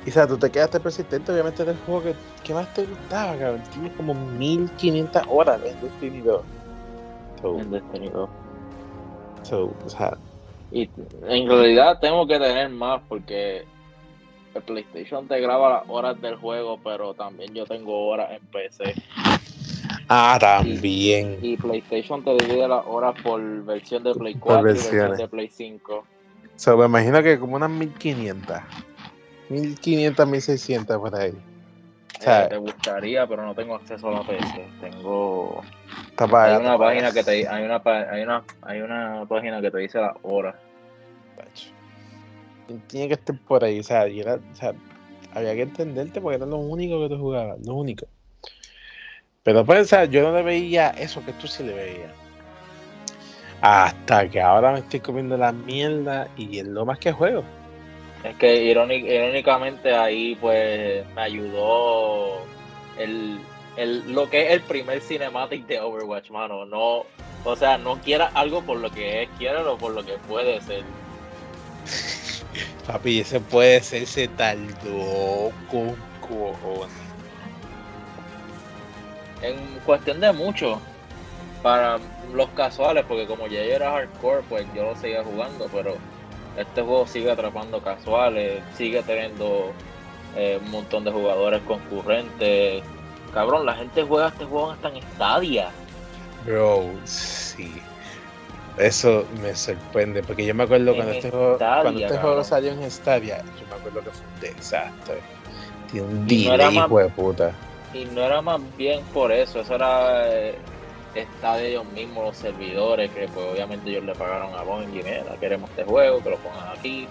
[0.05, 3.37] Y o sea, tú te quedaste persistente, obviamente, del juego que, que más te gustaba,
[3.37, 3.61] cabrón.
[3.73, 6.41] Tienes como 1500 horas en Destiny 2.
[7.41, 8.29] So, En Destiny 2.
[9.43, 10.17] so, o sea,
[10.71, 10.89] Y
[11.23, 13.65] en realidad tengo que tener más porque
[14.53, 18.95] el PlayStation te graba las horas del juego, pero también yo tengo horas en PC.
[20.09, 21.37] Ah, también.
[21.41, 25.27] Y PlayStation te divide las horas por versión de Play Por 4 y versión de
[25.27, 26.05] Play 5.
[26.55, 28.57] So, me imagino que como unas 1500.
[29.49, 31.31] 1500, 1600 por ahí.
[31.31, 34.67] O sea, Eh, te gustaría, pero no tengo acceso a la PC.
[34.81, 35.61] Tengo
[36.15, 39.77] está hay una página que te hay una hay una hay una página que te
[39.77, 40.55] dice las horas.
[42.87, 44.73] Tiene que estar por ahí, o sea, era- o sea,
[45.33, 48.05] había que entenderte porque era lo único que tú jugabas, lo único.
[49.43, 52.11] Pero sea, yo no le veía eso que tú sí le veías.
[53.61, 57.43] Hasta que ahora me estoy comiendo la mierda y es lo más que juego.
[58.23, 62.41] Es que irónic- irónicamente ahí pues me ayudó
[62.97, 63.39] el,
[63.77, 66.65] el lo que es el primer cinematic de Overwatch, mano.
[66.65, 67.03] No,
[67.45, 70.83] o sea, no quieras algo por lo que es, quiéralo por lo que puede ser.
[72.87, 74.67] Papi, ese puede ser ese tal
[75.69, 77.08] con cojones.
[79.41, 80.79] En cuestión de mucho,
[81.61, 81.99] para
[82.33, 85.95] los casuales, porque como ya yo era hardcore, pues yo lo seguía jugando, pero
[86.57, 89.71] este juego sigue atrapando casuales, sigue teniendo
[90.35, 92.83] eh, un montón de jugadores concurrentes.
[93.33, 95.69] Cabrón, la gente juega este juego hasta en Stadia.
[96.45, 97.81] Bro, sí.
[98.77, 102.71] Eso me sorprende, porque yo me acuerdo En cuando este juego, cuando este juego salió
[102.71, 105.19] en Stadia, yo me acuerdo que fue un desastre.
[105.91, 107.51] Tiene un no delay, hijo de puta.
[107.93, 110.55] Y no era más bien por eso, eso era eh,
[111.15, 115.35] está de ellos mismos, los servidores, que pues obviamente ellos le pagaron a Bungie, mira,
[115.39, 117.07] queremos este juego, que lo pongan aquí.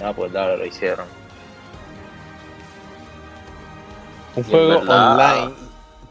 [0.00, 1.06] Ya, pues dale, lo hicieron.
[4.34, 5.12] Un Y juego verdad-
[5.44, 5.54] online,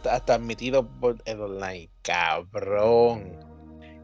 [0.09, 1.89] hasta admitido por el online.
[2.01, 3.37] Cabrón.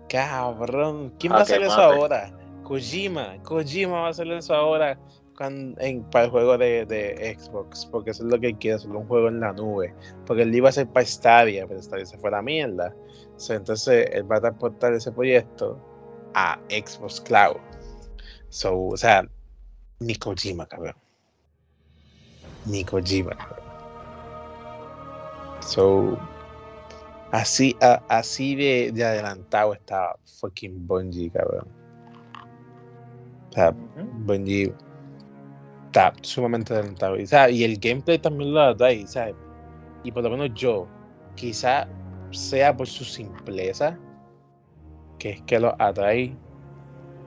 [0.10, 1.14] Cabrón.
[1.20, 2.32] ¿Quién Ah, va a que hacer eso ahora?
[2.64, 3.38] Kojima.
[3.44, 4.98] Kojima va a hacer eso ahora
[5.40, 7.86] en, para el juego de, de Xbox.
[7.86, 9.94] Porque eso es lo que quiere, hacer un juego en la nube.
[10.26, 12.96] Porque él iba a hacer para Stadia, pero Stadia se fue a la mierda.
[13.38, 15.80] So, entonces él va a transportar ese proyecto
[16.34, 17.58] a Xbox Cloud.
[18.50, 19.28] So, o sea,
[20.00, 20.96] ni Kojima, cabrón.
[22.66, 23.66] Ni Kojima, cabrón.
[25.62, 26.20] So,
[27.32, 31.68] así, a- así de, de adelantado estaba fucking Bungie, cabrón.
[33.50, 33.76] O sea.
[34.26, 34.74] Bungie
[35.92, 37.18] está sumamente adelantado.
[37.18, 39.36] Y, y el gameplay también lo atrae, ¿sabes?
[40.04, 40.88] Y por lo menos yo,
[41.36, 41.86] quizá
[42.32, 44.00] sea por su simpleza,
[45.20, 46.38] que es que lo atrae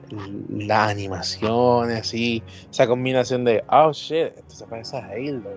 [0.09, 5.51] l- las animaciones, así, esa combinación de, oh shit, esto se parece a Halo.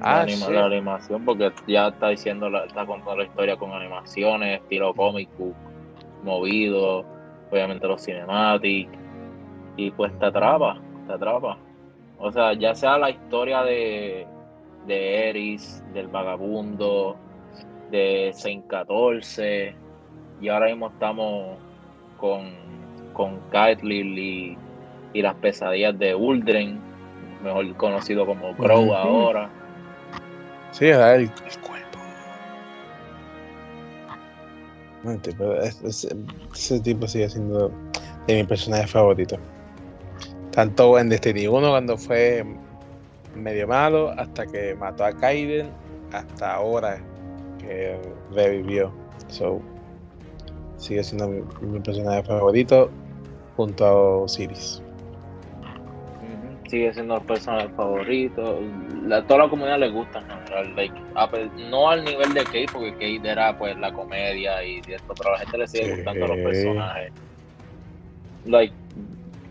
[0.00, 0.48] La, Ah, shit.
[0.48, 5.28] la animación, porque ya está diciendo, la- está contando la historia con animaciones, estilo comic
[5.38, 5.54] book,
[6.24, 7.04] movido,
[7.50, 8.90] obviamente los cinematics,
[9.76, 11.58] y pues te atrapa, te atrapa.
[12.20, 14.26] O sea, ya sea la historia de,
[14.86, 17.16] de Eris, del vagabundo,
[17.90, 19.74] de Saint 14,
[20.40, 21.56] y ahora mismo estamos
[22.18, 22.50] con,
[23.14, 24.58] con Caitlyn y,
[25.14, 26.78] y las pesadillas de Uldren,
[27.42, 29.50] mejor conocido como Crow ahora.
[30.72, 31.98] Sí, era el, el cuerpo.
[35.02, 37.72] No, tipo, ese tipo sigue siendo
[38.26, 39.38] de mis personajes favoritos.
[40.60, 42.44] Tanto en Destiny 1 cuando fue
[43.34, 45.70] medio malo, hasta que mató a Kaiden,
[46.12, 47.02] hasta ahora
[47.58, 47.98] que
[48.30, 48.92] revivió.
[49.28, 49.62] So,
[50.76, 52.90] sigue siendo mi, mi personaje favorito
[53.56, 54.82] junto a Osiris.
[56.68, 58.60] Sigue siendo el personaje favorito.
[59.06, 60.76] La, toda la comunidad le gusta en general.
[60.76, 61.30] like, a
[61.70, 65.32] no al nivel de Kate, porque Kate era pues la comedia y esto, pero a
[65.32, 65.90] la gente le sigue Sí.
[65.96, 67.12] gustando los personajes.
[68.44, 68.74] Like,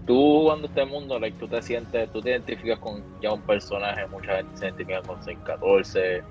[0.10, 4.08] tú jugando este mundo, like, tú te sientes, tú te identificas con ya un personaje,
[4.08, 6.24] mucha gente se identifica con 614,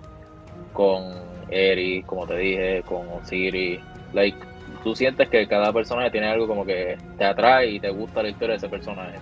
[0.72, 1.04] con
[1.48, 3.78] Eri, como te dije, con Osiris.
[4.12, 4.36] Like,
[4.82, 8.30] tú sientes que cada personaje tiene algo como que te atrae y te gusta la
[8.30, 9.16] historia de ese personaje.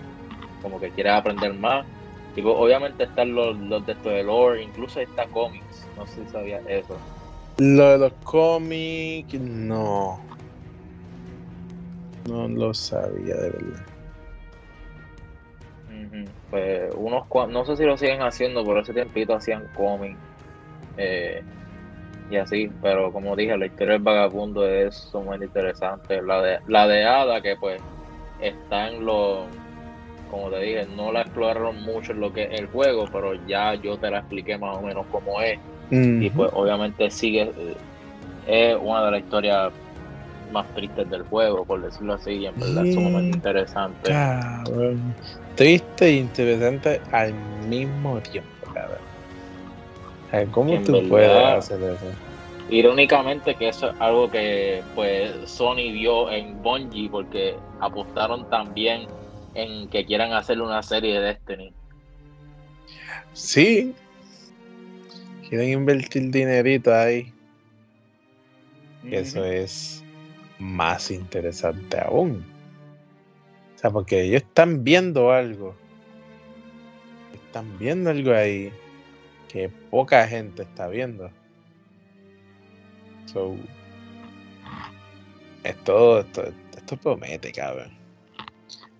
[0.63, 1.85] Como que quieres aprender más.
[2.35, 5.87] Y pues, obviamente están los, los de esto de lore, incluso está cómics.
[5.95, 6.97] No sé si sabías eso.
[7.59, 10.19] Lo de los cómics, no.
[12.27, 13.96] No lo sabía de verdad.
[16.49, 20.17] Pues unos no sé si lo siguen haciendo, por ese tiempito hacían cómics
[20.97, 21.43] eh,
[22.29, 26.21] y así, pero como dije, la historia del vagabundo es sumamente interesante.
[26.21, 27.81] La de, la de Ada, que pues
[28.41, 29.45] está en los,
[30.29, 33.75] como te dije, no la exploraron mucho en lo que es el juego, pero ya
[33.75, 35.57] yo te la expliqué más o menos cómo es.
[35.89, 37.49] Y pues obviamente sigue,
[38.45, 39.71] es una de las historias
[40.51, 44.11] más tristes del juego, por decirlo así, y en verdad es sumamente interesante.
[45.57, 47.33] Triste e interesante al
[47.67, 50.51] mismo tiempo, cabrón.
[50.51, 52.05] ¿Cómo tú puedes hacer eso?
[52.69, 59.07] Irónicamente que eso es algo que pues Sony vio en Bungie porque apostaron también
[59.55, 61.73] en que quieran hacer una serie de Destiny.
[63.33, 63.95] Sí.
[65.49, 67.33] Quieren invertir dinerito ahí.
[69.09, 70.03] Eso es
[70.59, 72.45] más interesante aún.
[73.91, 75.75] Porque ellos están viendo algo.
[77.33, 78.71] Están viendo algo ahí
[79.49, 81.29] que poca gente está viendo.
[83.25, 83.55] So,
[85.63, 87.91] esto, esto, esto promete, cabrón.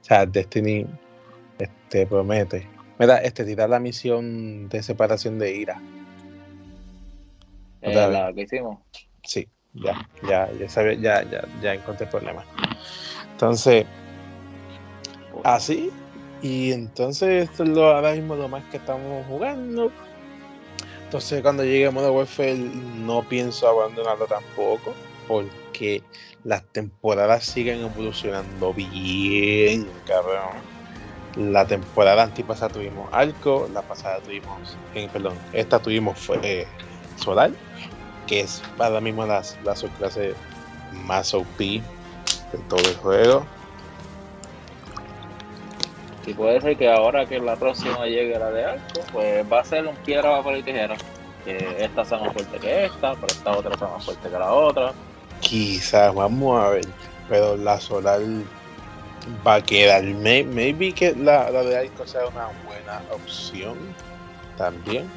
[0.01, 0.85] O sea, Destiny
[1.59, 2.67] este, promete.
[2.99, 5.81] Mira, este tira la misión de separación de ira.
[7.81, 8.79] Eh, la que hicimos.
[9.23, 9.47] Sí
[9.83, 12.43] ya, ya, ya sabía, ya, ya, ya encontré el problema.
[13.31, 13.85] Entonces,
[15.43, 15.91] así,
[16.41, 19.91] y entonces esto es lo, ahora mismo lo más que estamos jugando.
[21.03, 24.93] Entonces cuando llegue a Modern Warfare no pienso abandonarlo tampoco,
[25.27, 26.03] porque
[26.43, 30.77] las temporadas siguen evolucionando bien, cabrón.
[31.35, 36.67] La temporada antipasada tuvimos Arco, la pasada tuvimos, eh, perdón, esta tuvimos fue eh,
[37.15, 37.51] Solar
[38.27, 40.35] que es para mismo la, la subclase
[40.91, 41.83] más OP de
[42.69, 43.47] todo el juego.
[46.27, 49.63] Y puede ser que ahora que la próxima llegue la de alto, pues va a
[49.63, 50.95] ser un piedra, papel y tijera.
[51.43, 54.53] Que esta sea más fuerte que esta, pero esta otra sea más fuerte que la
[54.53, 54.93] otra.
[55.39, 56.85] Quizás, vamos a ver.
[57.29, 58.21] Pero la solar
[59.45, 60.03] va a quedar.
[60.03, 63.77] maybe que la, la de Arco sea una buena opción
[64.57, 65.09] también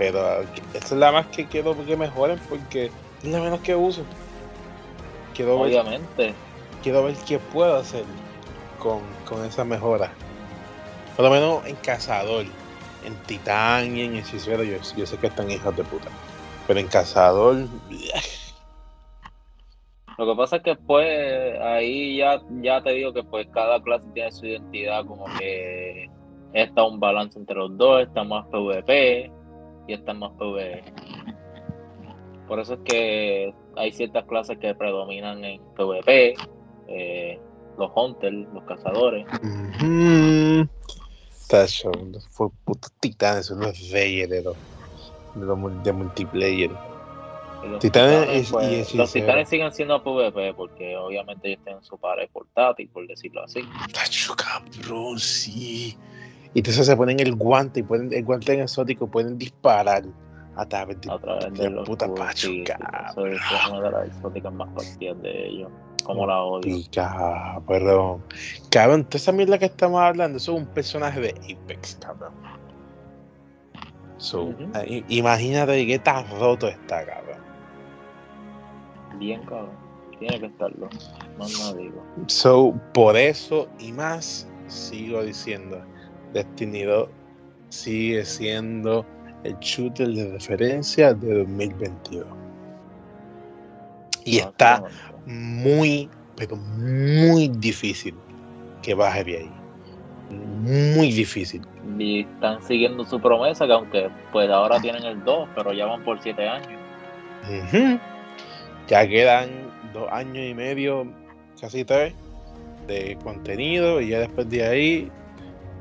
[0.00, 0.40] pero
[0.72, 4.02] esa es la más que quiero que mejoren porque es la menos que uso.
[5.34, 6.08] Quiero Obviamente.
[6.16, 6.34] Ver,
[6.82, 8.04] quiero ver qué puedo hacer
[8.78, 9.02] con,
[9.44, 10.12] esa mejora.
[11.16, 12.44] Por lo menos en Cazador,
[13.04, 16.08] en Titán y en Hechicero, yo, yo sé que están hijos de puta.
[16.66, 17.56] Pero en Cazador.
[20.18, 24.06] Lo que pasa es que pues ahí ya, ya te digo que pues cada clase
[24.12, 26.10] tiene su identidad, como que
[26.52, 29.32] está un balance entre los dos, está más PvP,
[29.86, 30.82] y están más PvE.
[32.46, 36.34] Por eso es que hay ciertas clases que predominan en PvP,
[36.88, 37.40] eh,
[37.80, 39.26] los hunters, los cazadores.
[42.30, 44.56] fue putos titanes, son los reyes de los,
[45.82, 46.70] de, multiplayer.
[47.64, 52.88] Los titanes, pues, los titanes siguen siendo PvP porque obviamente ellos tienen su pared portátil,
[52.90, 53.62] por decirlo así.
[53.92, 55.96] Tacho, cabrón, sí.
[56.54, 60.04] Y entonces se ponen el guante y pueden, el guante en exótico pueden disparar
[60.56, 62.64] a través de, a través de, los puta pacho, sí,
[63.10, 65.70] Eso es una de las exóticas más partidas de ellos.
[66.04, 66.76] Como la odio.
[66.76, 68.22] Pica, perdón.
[68.70, 72.32] Cabrón, toda esa mierda que estamos hablando, eso es un personaje de Apex, cabrón.
[74.18, 74.54] So,
[75.08, 77.40] Imagínate qué tan roto está, cabrón.
[79.18, 79.78] Bien, cabrón.
[80.18, 80.88] Tiene que estarlo.
[81.38, 82.04] No, no digo.
[82.26, 85.82] So, por eso y más, sigo diciendo
[86.34, 87.08] Destiny 2
[87.70, 89.06] sigue siendo
[89.44, 92.26] el shooter de referencia de 2022.
[94.24, 94.82] Y está
[95.26, 98.14] muy, pero muy difícil
[98.82, 99.52] que baje de ahí.
[100.30, 101.62] Muy difícil.
[101.98, 106.02] Y están siguiendo su promesa, que aunque pues ahora tienen el 2, pero ya van
[106.04, 106.80] por 7 años.
[108.88, 109.48] Ya quedan
[109.92, 111.06] dos años y medio,
[111.60, 112.14] casi tres,
[112.86, 115.10] de contenido, y ya después de ahí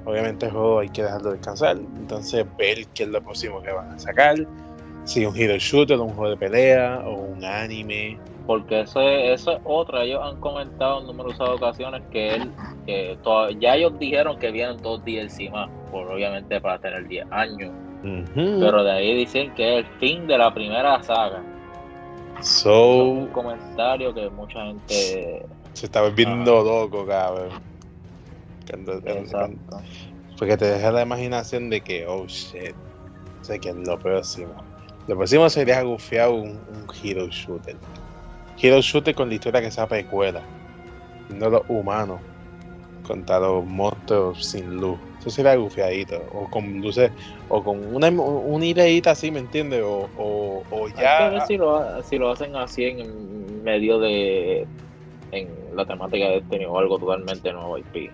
[0.06, 1.78] obviamente el juego hay que dejarlo descansar.
[1.78, 4.36] Entonces, ver qué es lo próximo que van a sacar.
[5.06, 8.18] Si un hero shooter, un juego de pelea o un anime.
[8.50, 10.04] Porque eso es, eso es otra.
[10.04, 12.52] Ellos han comentado en numerosas ocasiones que él,
[12.88, 13.16] que
[13.60, 17.72] ya ellos dijeron que vienen dos DLC más, por obviamente para tener 10 años.
[18.34, 21.44] Pero de ahí dicen que es el fin de la primera saga.
[22.42, 27.52] So, un comentario que mucha gente se está volviendo loco, cabrón
[30.40, 32.74] porque te deja la imaginación de que, oh shit,
[33.42, 34.56] sé que es lo próximo.
[35.08, 37.76] Lo próximo sería gufiar un, un hero shooter.
[38.62, 40.42] Hero shooter con la historia que sea precuela.
[41.30, 42.20] No los humanos
[43.04, 45.00] contra los monstruos sin luz.
[45.20, 46.22] Eso sería gufiadito.
[46.34, 47.12] O con luces,
[47.50, 49.82] o con una, una ideita así, ¿me entiendes?
[49.84, 51.30] O, o, o Hay que ya.
[51.30, 54.68] ver si lo, si lo hacen así en medio de.
[55.32, 58.12] en la temática de Destiny o algo totalmente nuevo IP.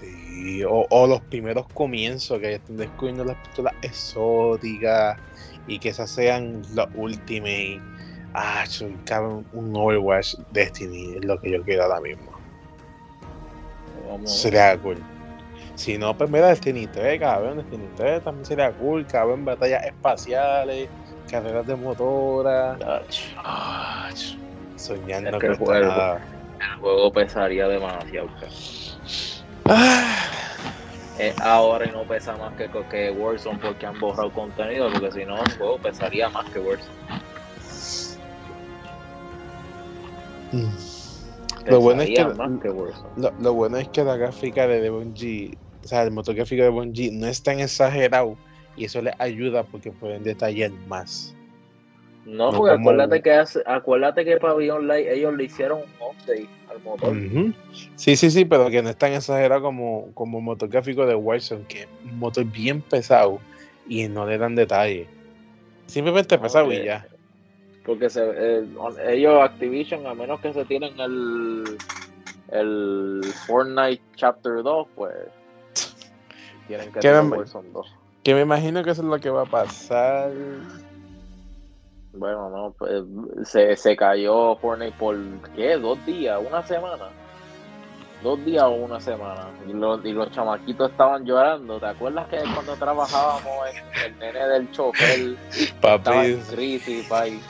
[0.00, 5.18] Sí, o, o los primeros comienzos que estén descubriendo las pistolas exóticas
[5.66, 7.80] y que esas sean los Ultimate.
[8.34, 8.64] Ah,
[9.04, 12.30] cabrón, un Overwatch Destiny es lo que yo quiero ahora mismo.
[14.08, 14.98] Vamos- Sería cool.
[15.74, 20.88] Si no, pues mira, Destiny 3, cabrón, Destiny 3 también sería cool, cabrón, batallas espaciales,
[21.30, 22.78] carreras de motora.
[23.36, 24.10] Ah,
[24.76, 26.20] soñar Es que el juego- nada.
[26.60, 28.28] El juego pesaría demasiado.
[29.66, 30.16] Ah,
[31.42, 35.42] ahora y no pesa más que, que Warzone porque han borrado contenido, porque si no,
[35.42, 37.19] el juego pesaría más que Warzone.
[40.52, 41.68] Mm.
[41.70, 42.22] Lo bueno es que-.
[43.16, 46.68] Lo, lo bueno es que la gráfica de Bungie, o sea, el motor gráfico de
[46.70, 48.36] Bungie no es tan exagerado
[48.76, 51.34] y eso les ayuda porque pueden detallar más.
[52.24, 55.84] No, No porque como- acuérdate que hace- acuérdate que Pavilion Light ellos le hicieron un
[56.06, 57.14] update al motor.
[57.96, 61.14] Sí, sí, sí, pero que no es tan exagerado como, como el motor gráfico de
[61.14, 63.38] Warzone, que es un motor bien pesado
[63.88, 65.08] y no le dan detalle.
[65.86, 67.06] Simplemente No, pesado que- y ya.
[67.84, 68.64] Porque se, eh,
[69.08, 71.78] ellos, Activision, a menos que se tienen el,
[72.52, 75.14] el Fortnite Chapter 2, pues
[76.68, 77.94] tienen que ¿Qué tener me- Warzone 2.
[78.22, 80.30] Que me imagino que eso es lo que va a pasar.
[82.12, 83.02] Bueno, no, pues
[83.44, 85.16] se, se cayó Fortnite por,
[85.56, 85.76] ¿qué?
[85.76, 86.38] ¿Dos días?
[86.46, 87.06] ¿Una semana?
[88.22, 89.48] Dos días o una semana.
[89.66, 91.78] Y los, y los chamaquitos estaban llorando.
[91.80, 93.42] ¿Te acuerdas que cuando trabajábamos
[94.04, 97.40] en el nene del chofer estaba Papi, en crisis, país?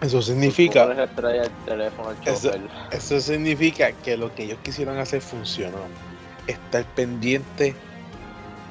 [0.00, 2.16] Eso significa, ¿Cómo les trae el teléfono al
[2.92, 5.78] Eso- significa que lo que ellos quisieron hacer funcionó.
[6.46, 7.74] Estar pendiente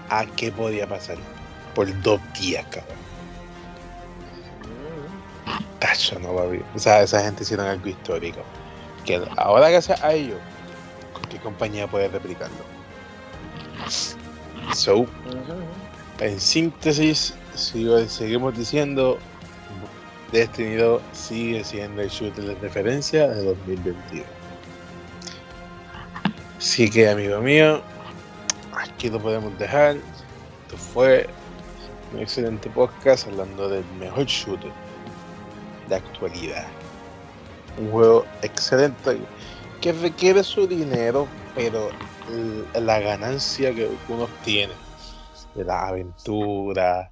[0.10, 1.18] a qué podía pasar
[1.76, 2.98] por dos días, cabrón.
[5.80, 6.66] Tacho, no va bien.
[6.76, 8.40] O sea, esa gente hicieron algo histórico.
[9.06, 10.40] Que ahora gracias a ellos,
[11.14, 12.58] ¿con qué compañía puede replicarlo?
[14.74, 15.06] So.
[16.20, 19.18] En síntesis, seguimos diciendo,
[20.32, 24.26] Destiny 2 sigue siendo el shooter de referencia de 2021.
[26.58, 27.82] Así que, amigo mío,
[28.74, 29.96] aquí lo podemos dejar.
[29.96, 31.28] Esto fue
[32.14, 34.72] un excelente podcast hablando del mejor shooter
[35.88, 36.66] de actualidad.
[37.78, 39.20] Un juego excelente
[39.82, 41.92] que requiere su dinero, pero
[42.74, 44.87] la ganancia que uno obtiene
[45.58, 47.12] de la aventura,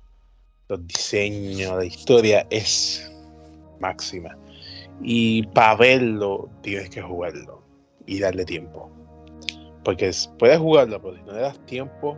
[0.70, 3.12] los diseños, la historia es
[3.80, 4.38] máxima.
[5.02, 7.64] Y para verlo tienes que jugarlo
[8.06, 8.90] y darle tiempo.
[9.84, 12.18] Porque es- puedes jugarlo, pero si no le das tiempo,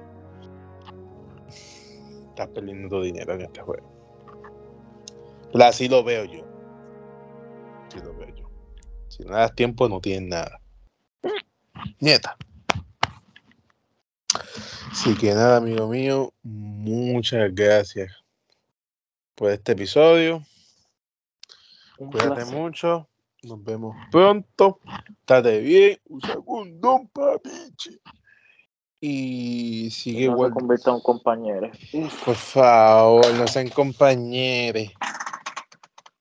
[2.30, 3.90] estás perdiendo tu dinero en este juego.
[5.52, 6.46] Pero así lo veo yo.
[7.88, 8.50] Así lo veo yo.
[9.08, 10.62] Si no le das tiempo, no tienes nada.
[12.00, 12.38] Nieta.
[15.00, 18.12] Así que nada, amigo mío, muchas gracias
[19.36, 20.44] por este episodio.
[22.00, 22.56] Un Cuídate placer.
[22.58, 23.08] mucho.
[23.44, 24.80] Nos vemos pronto.
[25.20, 26.00] Estate bien.
[26.10, 28.02] Usa condón, papichi.
[29.00, 30.52] Y sigue No se igual.
[30.54, 31.72] convierta en un compañero.
[32.26, 34.92] Por favor, no sean compañeros.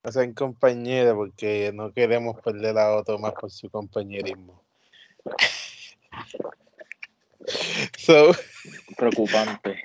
[0.05, 4.62] No sean compañeros porque no queremos perder a otro más por su compañerismo.
[7.99, 8.32] So,
[8.97, 9.82] Preocupante.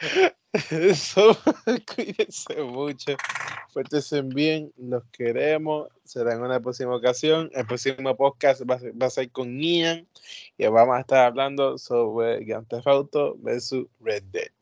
[0.94, 1.36] so
[1.94, 3.16] cuídense mucho.
[3.72, 5.88] Pórtense bien, los queremos.
[6.04, 7.50] Será en una próxima ocasión.
[7.54, 10.06] El próximo podcast va a ser, va a ser con Ian
[10.58, 14.52] y vamos a estar hablando sobre Grand Theft Auto versus Red Dead.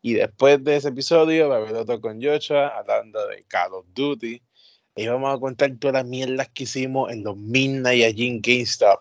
[0.00, 3.86] Y después de ese episodio va a haber otro con Joshua hablando de Call of
[3.94, 4.42] Duty.
[4.96, 9.00] Y vamos a contar todas las mierdas que hicimos en los Midnight allí en GameStop.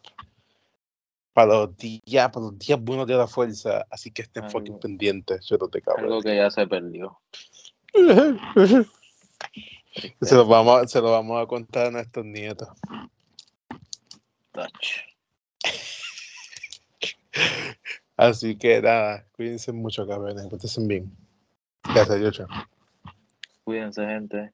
[1.38, 3.86] Para los días, para los días buenos de la fuerza.
[3.92, 5.46] Así que estén Algo- fucking pendientes.
[5.46, 6.06] Yo no te cabrón.
[6.06, 7.20] Algo que ya se perdió.
[10.20, 12.70] se, lo vamos, a- se lo vamos a contar a nuestros nietos.
[14.52, 15.06] Touch.
[18.16, 20.48] Así que nada, cuídense mucho, cabrones.
[20.48, 21.16] Cuídense bien.
[21.84, 22.48] Gracias, Yocho.
[23.64, 24.54] Cuídense, gente.